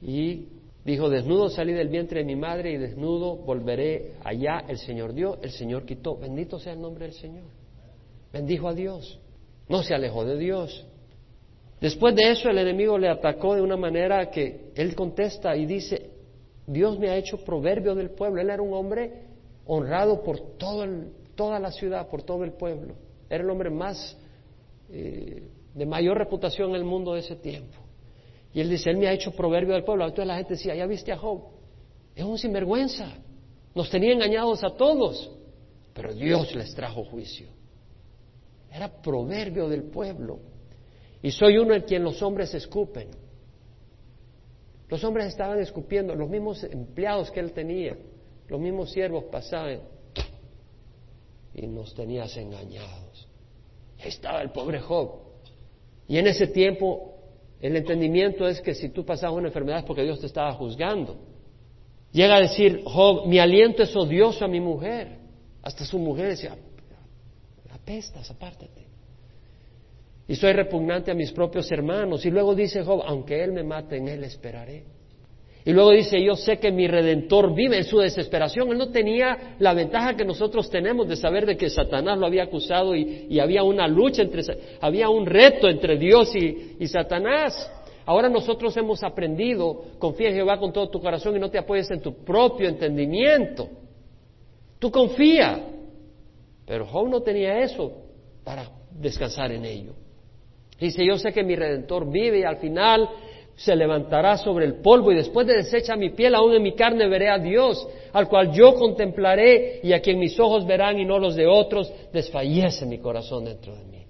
[0.00, 0.48] y
[0.84, 4.64] dijo, desnudo salí del vientre de mi madre y desnudo volveré allá.
[4.68, 6.16] El Señor dio, el Señor quitó.
[6.16, 7.44] Bendito sea el nombre del Señor.
[8.32, 9.18] Bendijo a Dios.
[9.68, 10.86] No se alejó de Dios.
[11.80, 16.10] Después de eso el enemigo le atacó de una manera que él contesta y dice,
[16.66, 18.40] Dios me ha hecho proverbio del pueblo.
[18.40, 19.12] Él era un hombre
[19.66, 20.86] honrado por todo
[21.34, 22.94] toda la ciudad, por todo el pueblo.
[23.28, 24.16] Era el hombre más
[24.90, 25.42] eh,
[25.74, 27.78] de mayor reputación en el mundo de ese tiempo.
[28.52, 30.04] Y él dice, él me ha hecho proverbio del pueblo.
[30.04, 31.42] Entonces la gente decía, ya viste a Job,
[32.14, 33.08] es un sinvergüenza.
[33.74, 35.30] Nos tenía engañados a todos,
[35.94, 37.48] pero Dios les trajo juicio.
[38.70, 40.40] Era proverbio del pueblo.
[41.22, 43.08] Y soy uno en quien los hombres escupen.
[44.88, 47.96] Los hombres estaban escupiendo, los mismos empleados que él tenía,
[48.48, 49.80] los mismos siervos pasaban
[51.54, 53.28] y nos tenías engañados.
[53.98, 55.31] estaba el pobre Job.
[56.08, 57.12] Y en ese tiempo
[57.60, 61.16] el entendimiento es que si tú pasabas una enfermedad es porque Dios te estaba juzgando.
[62.10, 65.18] Llega a decir Job, mi aliento es odioso a mi mujer.
[65.62, 66.56] Hasta su mujer decía,
[67.70, 68.86] apestas, apártate.
[70.28, 72.24] Y soy repugnante a mis propios hermanos.
[72.24, 74.84] Y luego dice Job, aunque él me mate, en él esperaré.
[75.64, 78.70] Y luego dice, yo sé que mi redentor vive en su desesperación.
[78.70, 82.44] Él no tenía la ventaja que nosotros tenemos de saber de que Satanás lo había
[82.44, 84.42] acusado y, había una lucha entre,
[84.80, 87.70] había un reto entre Dios y, y Satanás.
[88.04, 91.88] Ahora nosotros hemos aprendido, confía en Jehová con todo tu corazón y no te apoyes
[91.92, 93.68] en tu propio entendimiento.
[94.80, 95.68] Tú confía.
[96.66, 97.92] Pero Job no tenía eso
[98.42, 99.92] para descansar en ello.
[100.80, 103.08] Dice, yo sé que mi redentor vive y al final
[103.56, 107.08] se levantará sobre el polvo y después de deshecha mi piel, aún en mi carne
[107.08, 111.18] veré a Dios, al cual yo contemplaré y a quien mis ojos verán y no
[111.18, 114.06] los de otros, desfallece mi corazón dentro de mí.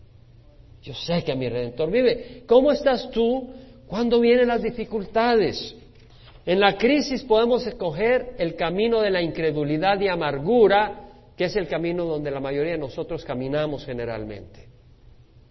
[0.82, 2.43] Yo sé que mi redentor vive.
[2.47, 3.51] ¿Cómo estás tú
[3.86, 5.76] cuando vienen las dificultades?
[6.45, 11.68] En la crisis podemos escoger el camino de la incredulidad y amargura, que es el
[11.68, 14.66] camino donde la mayoría de nosotros caminamos generalmente.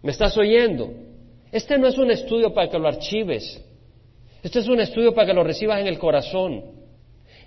[0.01, 0.91] ¿Me estás oyendo?
[1.51, 3.61] Este no es un estudio para que lo archives.
[4.43, 6.63] Este es un estudio para que lo recibas en el corazón.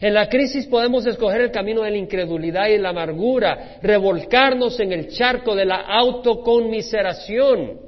[0.00, 4.92] En la crisis podemos escoger el camino de la incredulidad y la amargura, revolcarnos en
[4.92, 7.80] el charco de la autoconmiseración,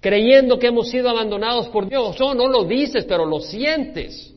[0.00, 2.18] creyendo que hemos sido abandonados por Dios.
[2.18, 4.34] No, no lo dices, pero lo sientes.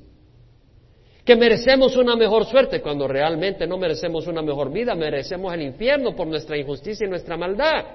[1.25, 6.15] Que merecemos una mejor suerte, cuando realmente no merecemos una mejor vida, merecemos el infierno
[6.15, 7.85] por nuestra injusticia y nuestra maldad.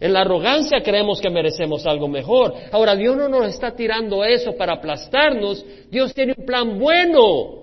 [0.00, 2.52] En la arrogancia creemos que merecemos algo mejor.
[2.72, 5.64] Ahora, Dios no nos está tirando eso para aplastarnos.
[5.90, 7.62] Dios tiene un plan bueno.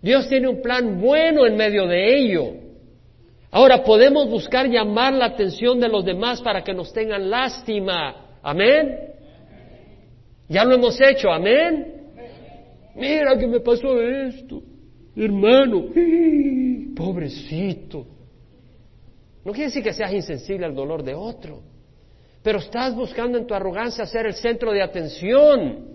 [0.00, 2.52] Dios tiene un plan bueno en medio de ello.
[3.50, 8.38] Ahora, podemos buscar llamar la atención de los demás para que nos tengan lástima.
[8.42, 8.98] Amén.
[10.48, 11.30] Ya lo hemos hecho.
[11.30, 11.94] Amén.
[12.94, 14.62] Mira que me pasó esto.
[15.14, 15.86] Hermano,
[16.96, 18.15] pobrecito.
[19.46, 21.60] No quiere decir que seas insensible al dolor de otro,
[22.42, 25.86] pero estás buscando en tu arrogancia ser el centro de atención,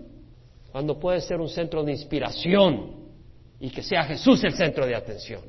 [0.72, 2.92] cuando puedes ser un centro de inspiración
[3.60, 5.42] y que sea Jesús el centro de atención.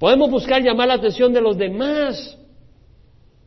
[0.00, 2.36] Podemos buscar llamar la atención de los demás,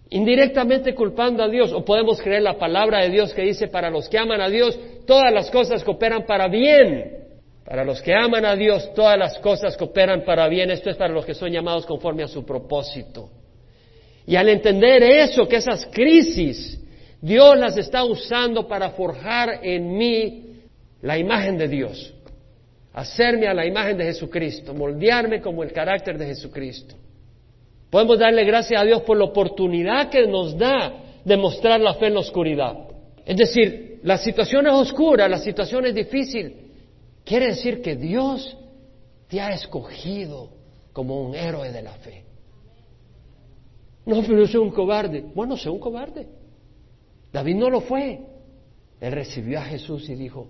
[0.10, 4.08] indirectamente culpando a Dios, o podemos creer la palabra de Dios que dice, para los
[4.08, 7.18] que aman a Dios, todas las cosas cooperan para bien.
[7.66, 10.72] Para los que aman a Dios, todas las cosas cooperan para bien.
[10.72, 13.41] Esto es para los que son llamados conforme a su propósito.
[14.26, 16.80] Y al entender eso, que esas crisis,
[17.22, 20.46] Dios las está usando para forjar en mí
[21.02, 22.14] la imagen de Dios,
[22.94, 26.96] hacerme a la imagen de Jesucristo, moldearme como el carácter de Jesucristo.
[27.90, 30.94] Podemos darle gracias a Dios por la oportunidad que nos da
[31.26, 32.76] de mostrar la fe en la oscuridad.
[33.26, 36.56] Es decir, la situación es oscura, la situación es difícil.
[37.24, 38.58] Quiere decir que Dios
[39.28, 40.50] te ha escogido
[40.94, 42.24] como un héroe de la fe.
[44.06, 45.24] No, pero yo soy un cobarde.
[45.34, 46.28] Bueno, soy un cobarde.
[47.32, 48.20] David no lo fue.
[49.00, 50.48] Él recibió a Jesús y dijo,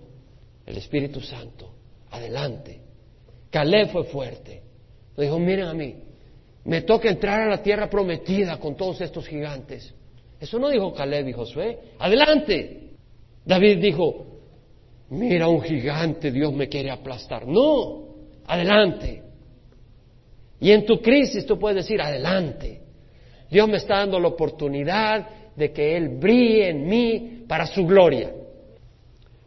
[0.66, 1.72] el Espíritu Santo,
[2.10, 2.80] adelante.
[3.50, 4.62] Caleb fue fuerte.
[5.16, 5.96] Le dijo, miren a mí,
[6.64, 9.94] me toca entrar a la tierra prometida con todos estos gigantes.
[10.40, 11.78] Eso no dijo Caleb y Josué.
[11.98, 12.90] Adelante.
[13.44, 14.26] David dijo,
[15.10, 17.46] mira un gigante, Dios me quiere aplastar.
[17.46, 18.08] No,
[18.46, 19.22] adelante.
[20.60, 22.81] Y en tu crisis tú puedes decir, adelante.
[23.52, 28.32] Dios me está dando la oportunidad de que Él brille en mí para su gloria.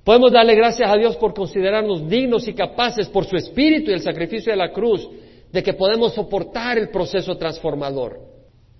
[0.03, 4.01] Podemos darle gracias a Dios por considerarnos dignos y capaces por su espíritu y el
[4.01, 5.09] sacrificio de la cruz,
[5.51, 8.19] de que podemos soportar el proceso transformador,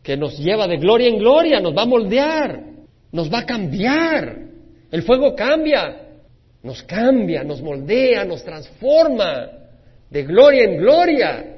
[0.03, 2.63] que nos lleva de gloria en gloria, nos va a moldear,
[3.11, 4.37] nos va a cambiar.
[4.91, 6.03] El fuego cambia,
[6.61, 9.49] nos cambia, nos moldea, nos transforma
[10.07, 11.55] de gloria en gloria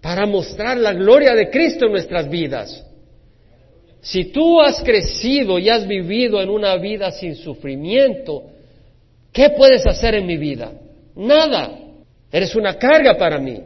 [0.00, 2.84] para mostrar la gloria de Cristo en nuestras vidas.
[4.00, 8.44] Si tú has crecido y has vivido en una vida sin sufrimiento,
[9.32, 10.72] ¿qué puedes hacer en mi vida?
[11.16, 11.78] Nada.
[12.30, 13.60] Eres una carga para mí.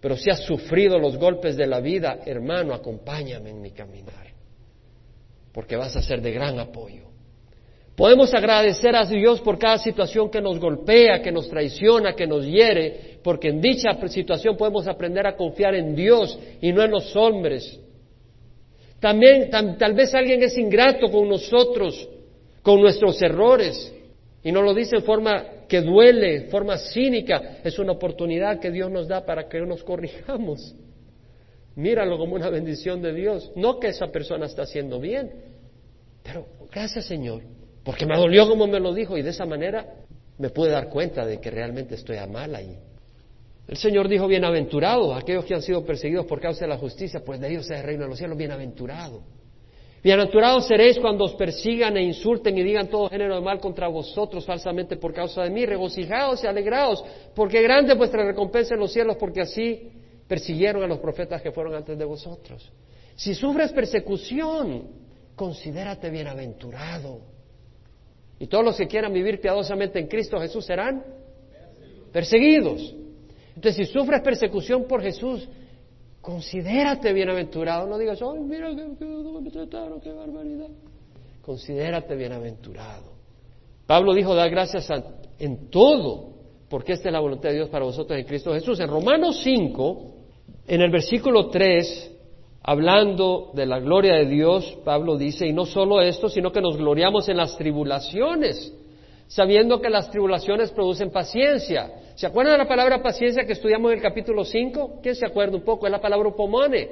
[0.00, 4.28] Pero si has sufrido los golpes de la vida, hermano, acompáñame en mi caminar.
[5.52, 7.08] porque vas a ser de gran apoyo.
[7.96, 12.46] Podemos agradecer a Dios por cada situación que nos golpea, que nos traiciona, que nos
[12.46, 17.16] hiere, porque en dicha situación podemos aprender a confiar en Dios y no en los
[17.16, 17.80] hombres.
[19.00, 22.08] También tal vez alguien es ingrato con nosotros,
[22.62, 23.94] con nuestros errores,
[24.42, 27.58] y nos lo dice en forma que duele, forma cínica.
[27.62, 30.74] Es una oportunidad que Dios nos da para que nos corrijamos.
[31.76, 33.52] Míralo como una bendición de Dios.
[33.54, 35.30] No que esa persona está haciendo bien,
[36.22, 37.42] pero gracias Señor
[37.88, 39.86] porque me dolió como me lo dijo y de esa manera
[40.36, 42.76] me pude dar cuenta de que realmente estoy a mal ahí.
[43.68, 47.38] El Señor dijo, bienaventurado, aquellos que han sido perseguidos por causa de la justicia, pues
[47.38, 49.22] de ellos es el reino de los cielos, bienaventurado.
[50.02, 54.46] Bienaventurados seréis cuando os persigan e insulten y digan todo género de mal contra vosotros
[54.46, 55.66] falsamente por causa de mí.
[55.66, 57.04] Regocijaos y alegraos,
[57.34, 59.90] porque grande es vuestra recompensa en los cielos, porque así
[60.26, 62.72] persiguieron a los profetas que fueron antes de vosotros.
[63.16, 64.84] Si sufres persecución,
[65.34, 67.20] considérate bienaventurado
[68.38, 71.04] y todos los que quieran vivir piadosamente en Cristo Jesús serán
[72.12, 72.94] perseguidos.
[73.58, 75.48] Entonces, si sufres persecución por Jesús,
[76.20, 77.88] considérate bienaventurado.
[77.88, 80.68] No digas, ay, mira que, me trataron, qué barbaridad.
[81.42, 83.14] Considérate bienaventurado.
[83.84, 84.88] Pablo dijo, da gracias
[85.40, 86.34] en todo,
[86.70, 88.78] porque esta es la voluntad de Dios para vosotros en Cristo Jesús.
[88.78, 90.14] En Romanos 5,
[90.68, 92.14] en el versículo 3,
[92.62, 96.76] hablando de la gloria de Dios, Pablo dice, y no solo esto, sino que nos
[96.76, 98.72] gloriamos en las tribulaciones,
[99.26, 102.04] sabiendo que las tribulaciones producen paciencia.
[102.18, 104.98] ¿Se acuerdan de la palabra paciencia que estudiamos en el capítulo 5?
[105.00, 105.86] ¿Quién se acuerda un poco?
[105.86, 106.88] Es la palabra upomone.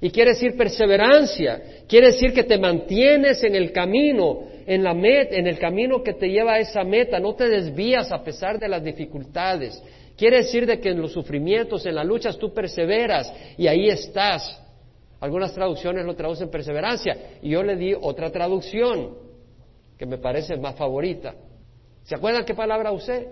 [0.00, 5.36] Y quiere decir perseverancia, quiere decir que te mantienes en el camino, en la meta,
[5.36, 8.66] en el camino que te lleva a esa meta, no te desvías a pesar de
[8.66, 9.80] las dificultades.
[10.16, 14.60] Quiere decir de que en los sufrimientos, en las luchas tú perseveras y ahí estás.
[15.20, 19.14] Algunas traducciones lo traducen perseverancia y yo le di otra traducción
[19.96, 21.36] que me parece más favorita.
[22.02, 23.28] ¿Se acuerdan qué palabra usé?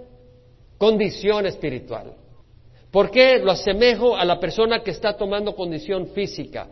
[0.79, 2.15] Condición espiritual.
[2.91, 6.69] ¿Por qué lo asemejo a la persona que está tomando condición física?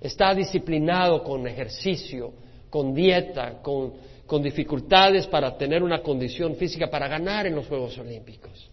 [0.00, 2.32] Está disciplinado con ejercicio,
[2.68, 3.94] con dieta, con,
[4.26, 8.70] con dificultades para tener una condición física para ganar en los Juegos Olímpicos.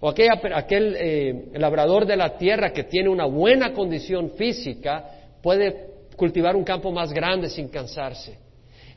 [0.00, 5.04] O aquel eh, labrador de la tierra que tiene una buena condición física
[5.42, 8.38] puede cultivar un campo más grande sin cansarse.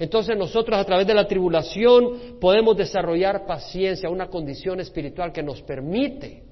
[0.02, 5.62] Entonces nosotros a través de la tribulación podemos desarrollar paciencia, una condición espiritual que nos
[5.62, 6.44] permite,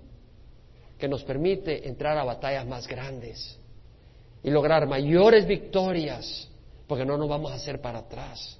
[0.99, 3.59] que nos permite entrar a batallas más grandes
[4.43, 6.47] y lograr mayores victorias,
[6.85, 8.59] porque no nos vamos a hacer para atrás,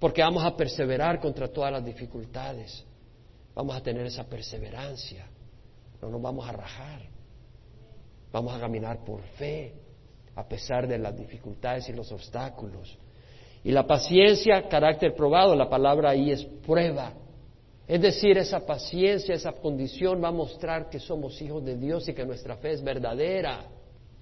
[0.00, 2.84] porque vamos a perseverar contra todas las dificultades.
[3.54, 5.28] Vamos a tener esa perseverancia.
[6.02, 7.02] No nos vamos a rajar.
[8.32, 9.74] Vamos a caminar por fe,
[10.34, 12.98] a pesar de las dificultades y los obstáculos.
[13.64, 17.14] Y la paciencia, carácter probado, la palabra ahí es prueba.
[17.88, 22.12] Es decir, esa paciencia, esa condición va a mostrar que somos hijos de Dios y
[22.12, 23.64] que nuestra fe es verdadera,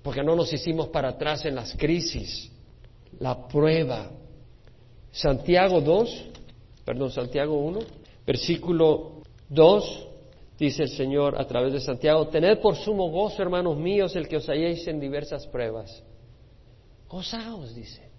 [0.02, 2.50] porque no nos hicimos para atrás en las crisis.
[3.18, 4.10] La prueba.
[5.10, 6.24] Santiago 2,
[6.84, 7.80] perdón, Santiago 1,
[8.24, 10.08] versículo Dos,
[10.56, 14.36] dice el Señor a través de Santiago, tened por sumo gozo, hermanos míos, el que
[14.36, 16.02] os halléis en diversas pruebas.
[17.08, 18.11] Gozaos, dice.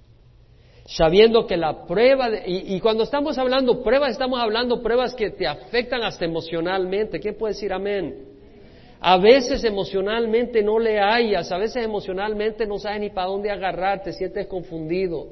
[0.86, 6.04] Sabiendo que la prueba, y, cuando estamos hablando pruebas, estamos hablando pruebas que te afectan
[6.04, 7.20] hasta emocionalmente.
[7.20, 8.26] ¿Quién puede decir amén?
[9.00, 14.04] A veces emocionalmente no le hayas, a veces emocionalmente no sabes ni para dónde agarrar,
[14.04, 15.28] te sientes confundido.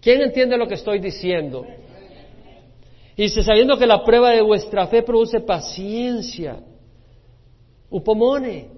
[0.00, 1.66] ¿Quién entiende lo que estoy diciendo?
[3.16, 6.60] Dice, sabiendo que la prueba de vuestra fe produce paciencia,
[7.90, 8.68] upomone,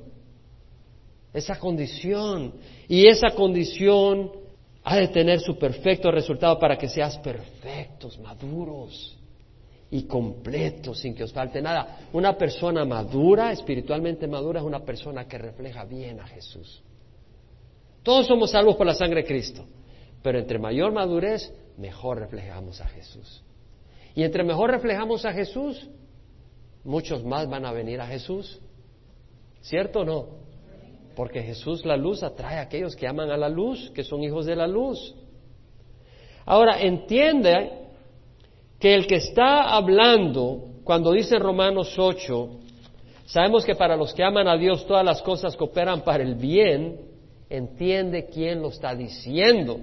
[1.33, 2.55] esa condición.
[2.89, 4.42] Y esa condición
[4.85, 9.17] ha de tener su perfecto resultado para que seas perfectos, maduros
[9.91, 12.09] y completos, sin que os falte nada.
[12.13, 16.83] Una persona madura, espiritualmente madura, es una persona que refleja bien a Jesús.
[18.03, 19.65] Todos somos salvos por la sangre de Cristo,
[20.23, 23.45] pero entre mayor madurez, mejor reflejamos a Jesús.
[24.15, 25.89] Y entre mejor reflejamos a Jesús,
[26.83, 28.61] muchos más van a venir a Jesús.
[29.61, 30.42] ¿Cierto o no?
[31.15, 34.47] Porque Jesús la luz atrae a aquellos que aman a la luz, que son hijos
[34.47, 35.15] de la luz.
[36.45, 37.71] Ahora, entiende
[38.79, 42.49] que el que está hablando, cuando dice Romanos 8,
[43.27, 47.01] sabemos que para los que aman a Dios todas las cosas cooperan para el bien,
[47.49, 49.79] entiende quién lo está diciendo.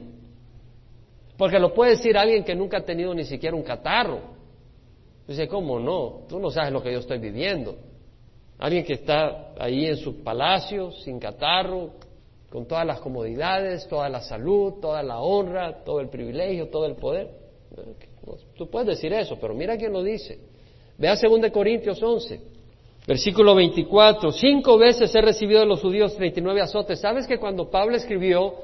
[1.37, 4.19] Porque lo puede decir alguien que nunca ha tenido ni siquiera un catarro.
[5.25, 6.25] Dice, ¿cómo no?
[6.27, 7.77] Tú no sabes lo que yo estoy viviendo.
[8.59, 11.91] Alguien que está ahí en su palacio, sin catarro,
[12.49, 16.95] con todas las comodidades, toda la salud, toda la honra, todo el privilegio, todo el
[16.95, 17.29] poder.
[18.57, 20.39] Tú puedes decir eso, pero mira quién lo dice.
[20.97, 22.41] Vea 2 Corintios 11,
[23.07, 24.31] versículo 24.
[24.33, 26.99] Cinco veces he recibido de los judíos 39 azotes.
[26.99, 28.55] ¿Sabes que cuando Pablo escribió,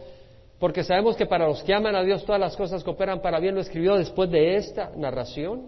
[0.59, 3.55] porque sabemos que para los que aman a Dios todas las cosas cooperan para bien,
[3.55, 5.67] lo escribió después de esta narración?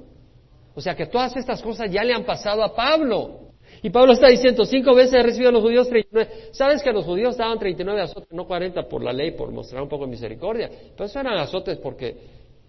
[0.76, 3.47] O sea que todas estas cosas ya le han pasado a Pablo.
[3.82, 6.50] Y Pablo está diciendo, cinco veces he recibido a los judíos 39.
[6.52, 9.90] ¿Sabes que los judíos daban 39 azotes, no 40 por la ley, por mostrar un
[9.90, 10.70] poco de misericordia?
[10.96, 12.16] Pero eso eran azotes porque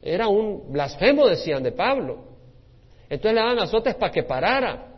[0.02, 2.18] era un blasfemo, decían de Pablo.
[3.08, 4.94] Entonces le daban azotes para que parara.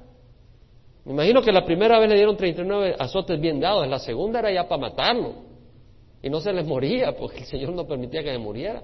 [1.04, 4.52] Me imagino que la primera vez le dieron 39 azotes bien dados, la segunda era
[4.52, 5.34] ya para matarlo.
[6.22, 8.82] Y no se les moría porque el Señor no permitía que se muriera.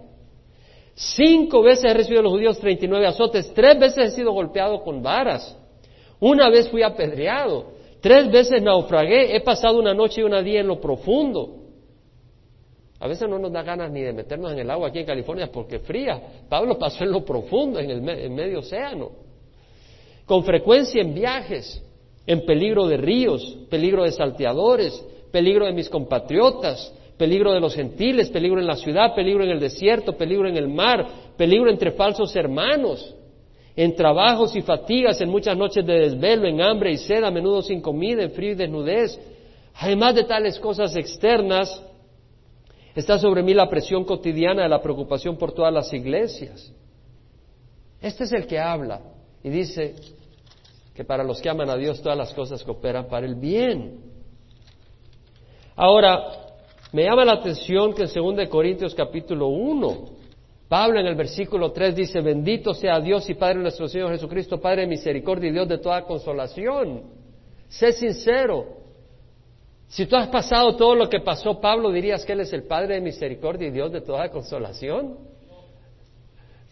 [0.94, 5.02] Cinco veces he recibido a los judíos 39 azotes, tres veces he sido golpeado con
[5.02, 5.58] varas.
[6.20, 10.68] Una vez fui apedreado, tres veces naufragué, he pasado una noche y una día en
[10.68, 11.62] lo profundo.
[12.98, 15.50] A veces no nos da ganas ni de meternos en el agua aquí en California
[15.52, 16.20] porque fría.
[16.48, 19.10] Pablo pasó en lo profundo, en el medio océano.
[20.24, 21.82] Con frecuencia en viajes,
[22.26, 28.30] en peligro de ríos, peligro de salteadores, peligro de mis compatriotas, peligro de los gentiles,
[28.30, 31.06] peligro en la ciudad, peligro en el desierto, peligro en el mar,
[31.36, 33.14] peligro entre falsos hermanos
[33.76, 37.60] en trabajos y fatigas, en muchas noches de desvelo, en hambre y sed, a menudo
[37.60, 39.20] sin comida, en frío y desnudez.
[39.74, 41.82] Además de tales cosas externas,
[42.94, 46.72] está sobre mí la presión cotidiana de la preocupación por todas las iglesias.
[48.00, 49.02] Este es el que habla
[49.44, 49.94] y dice
[50.94, 54.00] que para los que aman a Dios todas las cosas cooperan para el bien.
[55.74, 56.46] Ahora,
[56.92, 60.15] me llama la atención que en 2 Corintios capítulo 1,
[60.68, 64.82] Pablo en el versículo 3 dice, bendito sea Dios y Padre nuestro Señor Jesucristo, Padre
[64.82, 67.02] de misericordia y Dios de toda consolación.
[67.68, 68.66] Sé sincero.
[69.88, 72.94] Si tú has pasado todo lo que pasó Pablo, dirías que Él es el Padre
[72.94, 75.18] de misericordia y Dios de toda consolación.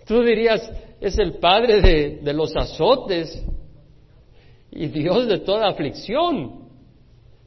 [0.06, 0.70] Tú dirías,
[1.00, 3.42] es el Padre de, de los azotes
[4.72, 6.64] y Dios de toda aflicción.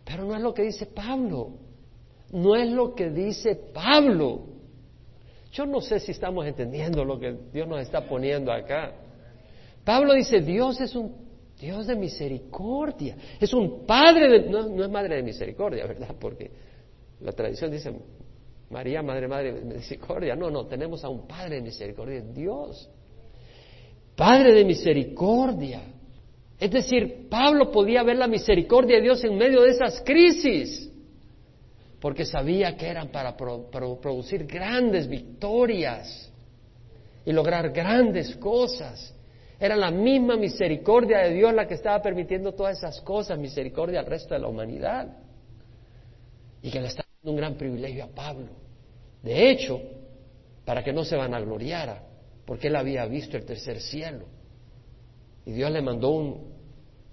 [0.06, 1.50] Pero no es lo que dice Pablo.
[2.32, 4.57] No es lo que dice Pablo.
[5.52, 8.94] Yo no sé si estamos entendiendo lo que Dios nos está poniendo acá.
[9.84, 11.28] Pablo dice, Dios es un
[11.60, 14.50] Dios de misericordia, es un Padre de...
[14.50, 16.16] No, es Madre de misericordia, ¿verdad?
[16.20, 16.52] Porque
[17.22, 17.94] la tradición dice,
[18.70, 20.36] María, Madre, Madre de misericordia.
[20.36, 22.90] No, no, tenemos a un Padre de misericordia, Dios.
[24.16, 25.82] Padre de misericordia.
[26.60, 30.87] Es decir, Pablo podía ver la misericordia de Dios en medio de esas crisis
[32.00, 36.32] porque sabía que eran para producir grandes victorias
[37.26, 39.14] y lograr grandes cosas.
[39.60, 44.06] Era la misma misericordia de Dios la que estaba permitiendo todas esas cosas, misericordia al
[44.06, 45.18] resto de la humanidad.
[46.62, 48.50] Y que le estaba dando un gran privilegio a Pablo.
[49.24, 49.82] De hecho,
[50.64, 52.04] para que no se vanagloriara,
[52.46, 54.26] porque él había visto el tercer cielo.
[55.46, 56.54] Y Dios le mandó un,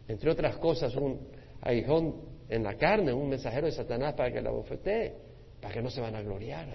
[0.07, 1.21] entre otras cosas, un
[1.63, 5.13] aguijón en la carne, un mensajero de Satanás para que la bofetee,
[5.61, 6.69] para que no se van a gloriar.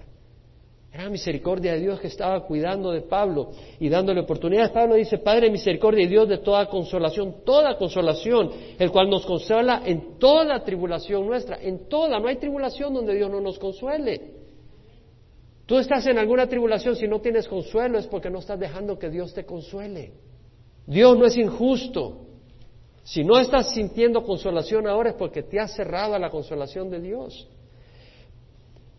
[0.92, 4.70] Era misericordia de Dios que estaba cuidando de Pablo y dándole oportunidades.
[4.70, 9.82] Pablo dice, Padre misericordia y Dios de toda consolación, toda consolación, el cual nos consuela
[9.86, 14.40] en toda tribulación nuestra, en toda, no hay tribulación donde Dios no nos consuele.
[15.64, 19.08] Tú estás en alguna tribulación, si no tienes consuelo es porque no estás dejando que
[19.08, 20.12] Dios te consuele.
[20.86, 22.26] Dios no es injusto.
[23.10, 27.00] Si no estás sintiendo consolación ahora es porque te has cerrado a la consolación de
[27.00, 27.48] Dios.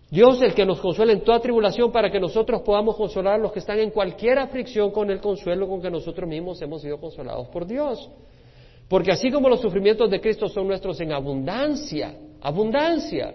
[0.09, 3.38] Dios es el que nos consuela en toda tribulación para que nosotros podamos consolar a
[3.38, 6.99] los que están en cualquier aflicción con el consuelo con que nosotros mismos hemos sido
[6.99, 8.09] consolados por Dios.
[8.89, 13.34] Porque así como los sufrimientos de Cristo son nuestros en abundancia, abundancia.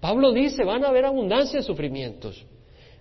[0.00, 2.46] Pablo dice, van a haber abundancia de sufrimientos.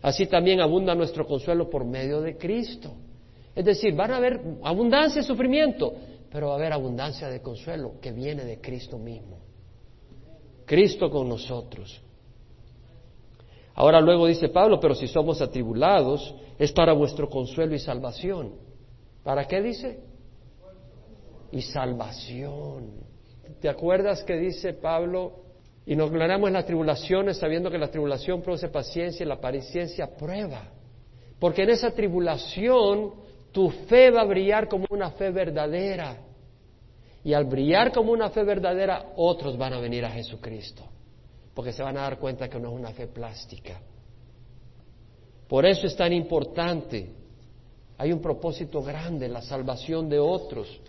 [0.02, 2.92] Así también abunda nuestro consuelo por medio de Cristo.
[3.56, 5.94] Es decir, van a haber abundancia de sufrimiento,
[6.34, 9.38] pero va a haber abundancia de consuelo que viene de Cristo mismo.
[10.66, 12.02] Cristo con nosotros.
[13.76, 18.56] Ahora luego dice Pablo, pero si somos atribulados, es para vuestro consuelo y salvación.
[19.24, 20.00] ¿Para qué dice?
[21.52, 22.94] Y salvación.
[23.62, 25.34] ¿Te acuerdas que dice Pablo?
[25.86, 30.08] Y nos gloriamos en las tribulaciones sabiendo que la tribulación produce paciencia y la paciencia
[30.18, 30.64] prueba.
[31.40, 33.23] Porque en esa tribulación
[33.54, 36.18] tu fe va a brillar como una fe verdadera.
[37.24, 40.84] Y al brillar como una fe verdadera, otros van a venir a Jesucristo.
[41.54, 43.80] Porque se van a dar cuenta que no es una fe plástica.
[45.48, 47.12] Por eso es tan importante.
[48.00, 50.82] Hay un propósito grande, la salvación de otros.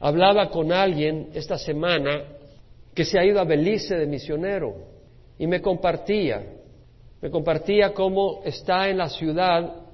[0.00, 2.24] Hablaba con alguien esta semana
[2.94, 4.76] que se ha ido a Belice de misionero
[5.38, 6.42] y me compartía,
[7.20, 9.89] me compartía cómo está en la ciudad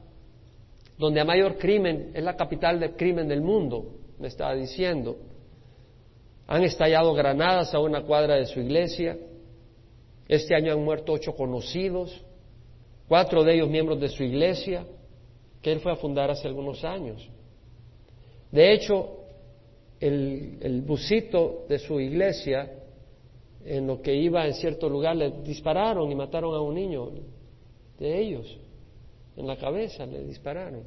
[0.98, 3.86] donde a mayor crimen, es la capital del crimen del mundo,
[4.18, 5.16] me estaba diciendo.
[6.46, 9.18] Han estallado granadas a una cuadra de su iglesia.
[10.28, 12.24] Este año han muerto ocho conocidos,
[13.08, 14.86] cuatro de ellos miembros de su iglesia,
[15.60, 17.28] que él fue a fundar hace algunos años.
[18.50, 19.18] De hecho,
[20.00, 22.72] el, el busito de su iglesia,
[23.64, 27.10] en lo que iba en cierto lugar, le dispararon y mataron a un niño
[27.98, 28.58] de ellos.
[29.36, 30.84] En la cabeza le dispararon.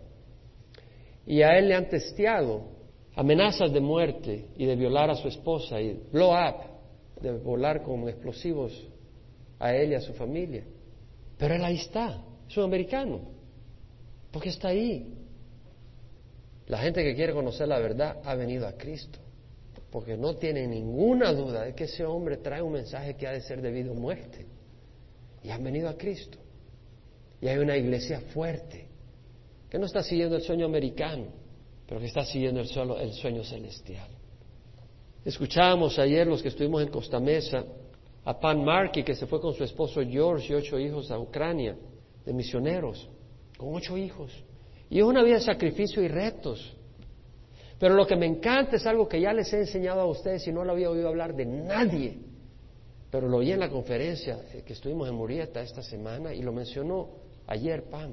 [1.26, 2.80] Y a él le han testeado
[3.16, 8.08] amenazas de muerte y de violar a su esposa y blow up, de volar con
[8.08, 8.88] explosivos
[9.60, 10.64] a él y a su familia.
[11.38, 13.22] Pero él ahí está, es un americano,
[14.32, 15.14] porque está ahí.
[16.68, 19.20] La gente que quiere conocer la verdad ha venido a Cristo,
[19.92, 23.42] porque no tiene ninguna duda de que ese hombre trae un mensaje que ha de
[23.42, 24.46] ser debido a muerte.
[25.44, 26.38] Y han venido a Cristo.
[27.42, 28.88] Y hay una iglesia fuerte
[29.70, 31.28] que no está siguiendo el sueño americano,
[31.88, 34.10] pero que está siguiendo el, sueño celestial.
[35.24, 37.64] Escuchábamos ayer los que estuvimos en Costa Mesa
[38.26, 41.76] a Pan Markey que se fue con su esposo George y ocho hijos a Ucrania
[42.26, 43.10] de misioneros,
[43.58, 44.32] con ocho hijos.
[44.90, 46.76] Y es una vida de sacrificio y retos.
[47.80, 50.52] Pero lo que me encanta es algo que ya les he enseñado a ustedes y
[50.52, 52.18] no lo había oído hablar de nadie.
[53.10, 57.29] Pero lo oí en la conferencia que estuvimos en Murieta esta semana y lo mencionó
[57.50, 58.12] ayer Pam.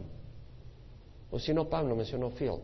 [1.31, 2.59] O si no Pam, lo mencionó Phil.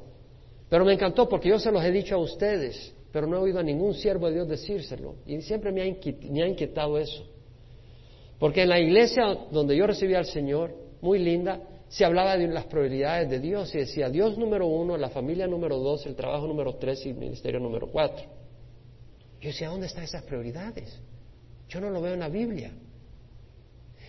[0.69, 3.59] Pero me encantó porque yo se los he dicho a ustedes, pero no he oído
[3.59, 5.17] a ningún siervo de Dios decírselo.
[5.27, 7.25] Y siempre me ha, inquietado eso.
[8.39, 12.65] Porque en la iglesia donde yo recibí al Señor, muy linda, se hablaba de las
[12.65, 16.77] prioridades de Dios y decía Dios número uno, la familia número dos, el trabajo número
[16.77, 18.25] tres y el ministerio número cuatro.
[19.43, 20.99] Yo decía, ¿dónde están esas prioridades?
[21.69, 22.73] Yo no lo veo en la Biblia.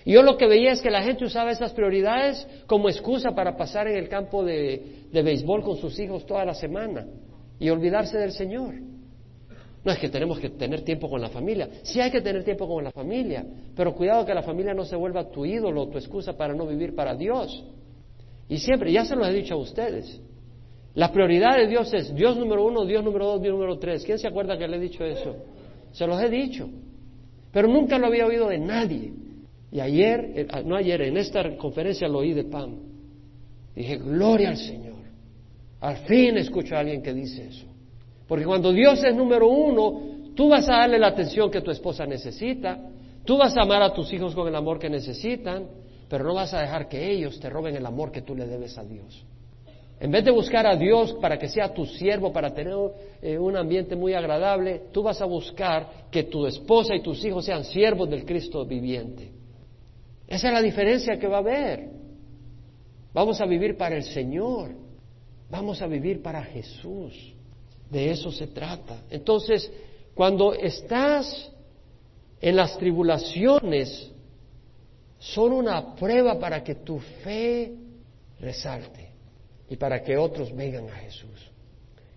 [0.06, 3.56] Y yo lo que veía es que la gente usaba esas prioridades como excusa para
[3.56, 7.06] pasar en el campo de, de béisbol con sus hijos toda la semana
[7.60, 8.76] y olvidarse del Señor.
[9.84, 11.70] No es que tenemos que tener tiempo con la familia.
[11.84, 13.46] Sí hay que tener tiempo con la familia,
[13.76, 16.96] pero cuidado que la familia no se vuelva tu ídolo, tu excusa para no vivir
[16.96, 17.66] para Dios.
[18.48, 20.22] Y siempre, ya se lo he dicho a ustedes,
[20.96, 24.04] la prioridad de Dios es Dios número uno, Dios número dos, Dios número tres.
[24.06, 25.36] ¿Quién se acuerda que le he dicho eso?
[25.92, 26.70] Se los he dicho,
[27.52, 29.12] pero nunca lo había oído de nadie.
[29.74, 32.78] Y ayer, eh, no ayer, en esta conferencia lo oí de Pam.
[33.76, 35.02] Dije, gloria al Señor.
[35.82, 37.66] Al fin escucho a alguien que dice eso.
[38.28, 42.06] Porque cuando Dios es número uno, tú vas a darle la atención que tu esposa
[42.06, 42.80] necesita,
[43.26, 45.66] tú vas a amar a tus hijos con el amor que necesitan,
[46.08, 48.78] pero no vas a dejar que ellos te roben el amor que tú le debes
[48.78, 49.26] a Dios.
[50.00, 52.76] En vez de buscar a Dios para que sea tu siervo, para tener
[53.24, 57.46] eh, un ambiente muy agradable, tú vas a buscar que tu esposa y tus hijos
[57.46, 59.43] sean siervos del Cristo viviente.
[60.34, 61.90] Esa es la diferencia que va a haber.
[63.14, 64.72] Vamos a vivir para el Señor.
[65.48, 67.36] Vamos a vivir para Jesús.
[67.88, 69.04] De eso se trata.
[69.12, 69.72] Entonces,
[70.16, 71.52] cuando estás
[72.42, 74.12] en las tribulaciones,
[75.20, 77.72] son una prueba para que tu fe
[78.40, 79.12] resalte
[79.70, 81.52] y para que otros vengan a Jesús.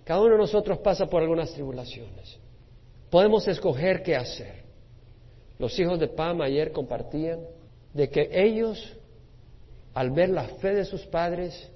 [0.04, 2.38] Cada uno de nosotros pasa por algunas tribulaciones.
[3.10, 4.64] Podemos escoger qué hacer.
[5.58, 7.40] Los hijos de Pam ayer compartían
[7.96, 8.94] de que ellos,
[9.94, 11.70] al ver la fe de sus padres,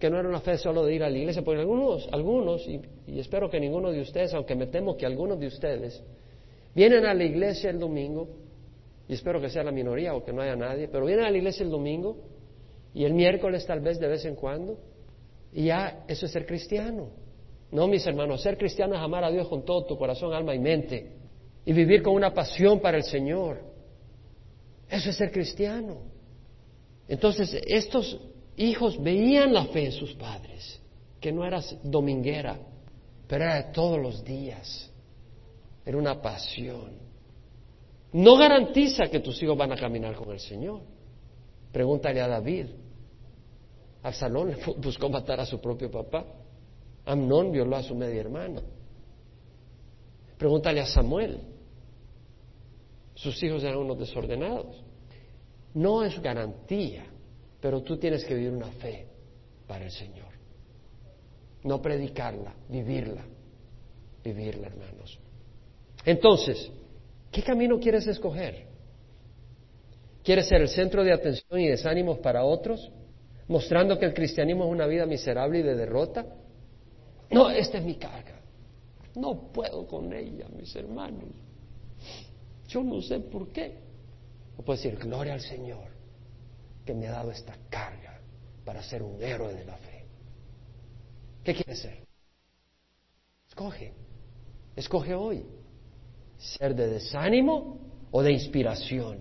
[0.00, 2.80] que no era una fe solo de ir a la iglesia, porque algunos, algunos, y,
[3.18, 6.02] espero que ninguno de ustedes, aunque me temo que algunos de ustedes,
[6.74, 8.28] vienen a la iglesia el domingo,
[9.06, 11.38] y espero que sea la minoría o que no haya nadie, pero vienen a la
[11.38, 12.16] iglesia el domingo
[12.92, 14.78] y el miércoles tal vez de vez en cuando,
[15.52, 17.10] y ya eso es ser cristiano.
[17.70, 20.58] No, mis hermanos, ser cristiano es amar a Dios con todo tu corazón, alma y
[20.58, 21.12] mente,
[21.64, 23.67] y vivir con una pasión para el Señor.
[24.88, 25.98] Eso es ser cristiano.
[27.06, 28.18] Entonces, estos
[28.56, 30.80] hijos veían la fe en sus padres,
[31.20, 32.58] que no era dominguera,
[33.26, 34.90] pero era todos los días.
[35.84, 36.92] Era una pasión.
[38.12, 40.80] No garantiza que tus hijos van a caminar con el Señor.
[41.72, 42.66] Pregúntale a David.
[44.02, 46.24] Absalón buscó matar a su propio papá.
[47.04, 48.62] Amnón violó a su media hermana.
[50.36, 51.40] Pregúntale a Samuel.
[53.18, 54.82] Sus hijos eran unos desordenados.
[55.74, 57.04] No es garantía
[57.60, 59.06] pero tú tienes que vivir una fe
[59.66, 60.28] para el Señor.
[61.64, 63.24] No predicarla, vivirla.
[64.22, 65.18] Vivirla, hermanos.
[66.04, 66.70] Entonces,
[67.32, 68.66] ¿qué camino quieres escoger?
[70.22, 72.90] ¿Quieres ser el centro de atención y desánimos para otros?
[73.48, 76.26] ¿Mostrando que el cristianismo es una vida miserable y de derrota?
[77.30, 78.40] No, esta es mi carga.
[79.16, 81.30] No puedo con ella, mis hermanos.
[82.68, 83.78] Yo no sé por qué.
[84.56, 85.88] O puedes decir, gloria al Señor
[86.84, 88.20] que me ha dado esta carga
[88.64, 90.06] para ser un héroe de la fe.
[91.44, 91.98] ¿Qué quieres ser?
[93.48, 93.92] Escoge.
[94.76, 95.44] Escoge hoy.
[96.38, 97.78] Ser de desánimo
[98.10, 99.18] o de inspiración.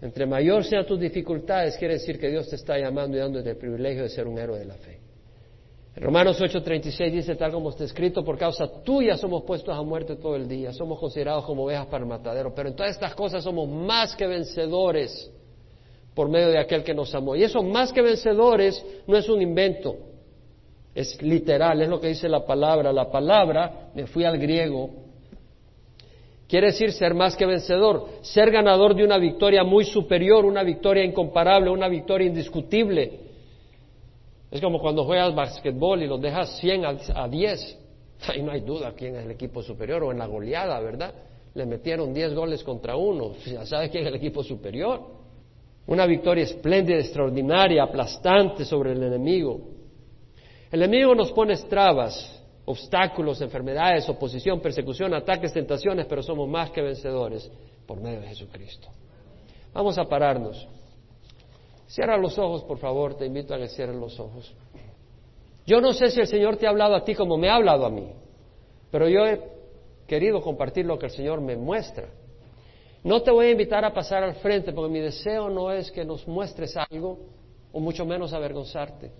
[0.00, 3.56] Entre mayor sean tus dificultades, quiere decir que Dios te está llamando y dándote el
[3.56, 5.00] privilegio de ser un héroe de la fe.
[5.96, 10.34] Romanos 8:36 dice, tal como está escrito, por causa tuya somos puestos a muerte todo
[10.34, 13.68] el día, somos considerados como ovejas para el matadero, pero en todas estas cosas somos
[13.68, 15.30] más que vencedores
[16.14, 17.36] por medio de aquel que nos amó.
[17.36, 19.96] Y eso más que vencedores no es un invento,
[20.94, 22.92] es literal, es lo que dice la palabra.
[22.92, 24.90] La palabra, me fui al griego,
[26.48, 31.04] quiere decir ser más que vencedor, ser ganador de una victoria muy superior, una victoria
[31.04, 33.23] incomparable, una victoria indiscutible.
[34.54, 37.78] Es como cuando juegas basquetbol y los dejas 100 a 10.
[38.28, 41.12] Ahí no hay duda quién es el equipo superior o en la goleada, ¿verdad?
[41.54, 43.32] Le metieron 10 goles contra uno.
[43.44, 45.00] Ya sabes quién es el equipo superior.
[45.88, 49.60] Una victoria espléndida, extraordinaria, aplastante sobre el enemigo.
[50.70, 56.80] El enemigo nos pone trabas, obstáculos, enfermedades, oposición, persecución, ataques, tentaciones, pero somos más que
[56.80, 57.50] vencedores
[57.88, 58.86] por medio de Jesucristo.
[59.72, 60.68] Vamos a pararnos.
[61.94, 64.52] Cierra los ojos, por favor, te invito a que cierren los ojos.
[65.64, 67.86] Yo no sé si el Señor te ha hablado a ti como me ha hablado
[67.86, 68.10] a mí,
[68.90, 69.40] pero yo he
[70.04, 72.08] querido compartir lo que el Señor me muestra.
[73.04, 76.04] No te voy a invitar a pasar al frente porque mi deseo no es que
[76.04, 77.20] nos muestres algo
[77.70, 79.12] o mucho menos avergonzarte.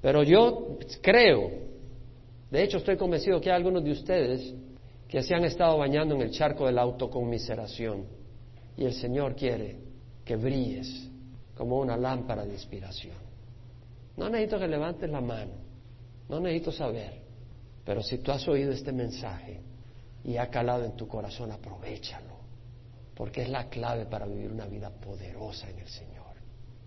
[0.00, 1.50] Pero yo creo,
[2.52, 4.54] de hecho estoy convencido que hay algunos de ustedes
[5.08, 8.04] que se han estado bañando en el charco de la autoconmiseración
[8.76, 9.80] y el Señor quiere
[10.24, 11.10] que brilles
[11.56, 13.16] como una lámpara de inspiración.
[14.16, 15.52] No necesito que levantes la mano,
[16.28, 17.22] no necesito saber,
[17.84, 19.60] pero si tú has oído este mensaje
[20.24, 22.36] y ha calado en tu corazón, aprovechalo,
[23.14, 26.36] porque es la clave para vivir una vida poderosa en el Señor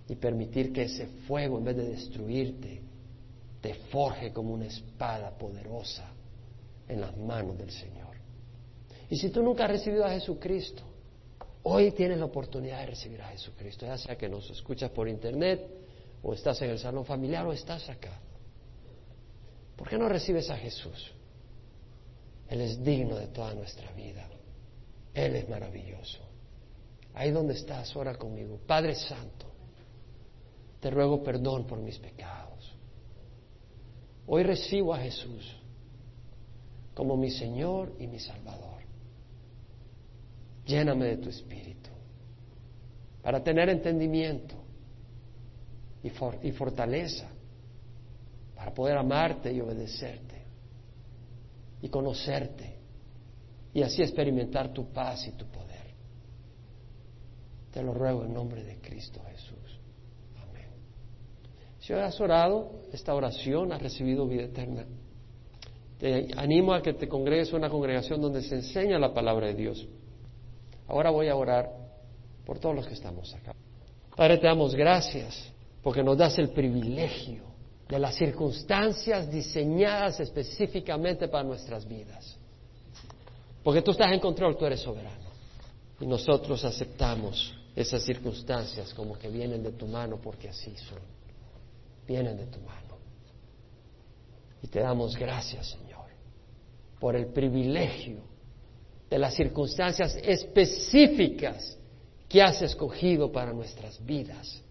[0.07, 2.82] y permitir que ese fuego, en vez de destruirte,
[3.61, 6.05] te forje como una espada poderosa
[6.88, 8.15] en las manos del Señor.
[9.09, 10.84] Y si tú nunca has recibido a Jesucristo,
[11.64, 15.62] Hoy tienes la oportunidad de recibir a Jesucristo, ya sea que nos escuchas por internet
[16.24, 18.20] o estás en el salón familiar o estás acá.
[19.76, 21.12] ¿Por qué no recibes a Jesús?
[22.49, 24.28] Él es digno de toda nuestra vida.
[25.14, 26.20] Él es maravilloso.
[27.14, 28.60] Ahí donde estás, ora conmigo.
[28.66, 29.45] Padre Santo,
[30.80, 32.74] te ruego perdón por mis pecados.
[34.28, 35.55] Hoy recibo a Jesús
[36.93, 38.68] como mi Señor y mi Salvador.
[40.70, 41.89] Lléname de tu espíritu
[43.24, 44.53] para tener entendimiento
[46.03, 47.28] y, fortaleza
[48.55, 50.43] para poder amarte y obedecerte
[51.82, 52.78] y conocerte
[53.74, 55.88] y así experimentar tu paz y tu poder.
[57.72, 59.80] Te lo ruego en nombre de Cristo Jesús.
[60.47, 60.70] Amén.
[61.80, 64.86] Si has orado esta oración, has recibido vida eterna.
[65.97, 69.55] Te animo a que te congregues a una congregación donde se enseña la palabra de
[69.55, 69.88] Dios.
[70.89, 71.69] Ahora voy a orar
[72.45, 73.53] por todos los que estamos acá.
[74.15, 75.51] Padre, te damos gracias
[75.83, 77.43] porque nos das el privilegio
[77.87, 82.37] de las circunstancias diseñadas específicamente para nuestras vidas.
[83.63, 85.29] Porque tú estás en control, tú eres soberano.
[85.99, 90.99] Y nosotros aceptamos esas circunstancias como que vienen de tu mano porque así son.
[92.07, 92.97] Vienen de tu mano.
[94.63, 96.07] Y te damos gracias, Señor,
[96.99, 98.28] por el privilegio
[99.10, 101.78] de las circunstancias específicas
[102.28, 104.62] que has escogido para nuestras vidas.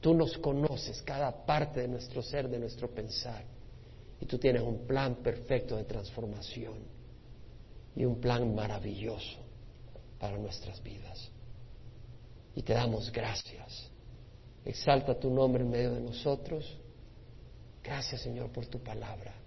[0.00, 3.42] Tú nos conoces cada parte de nuestro ser, de nuestro pensar.
[4.20, 6.74] Y tú tienes un plan perfecto de transformación
[7.94, 9.38] y un plan maravilloso
[10.18, 11.30] para nuestras vidas.
[12.54, 13.90] Y te damos gracias.
[14.64, 16.78] Exalta tu nombre en medio de nosotros.
[17.82, 19.45] Gracias Señor por tu palabra.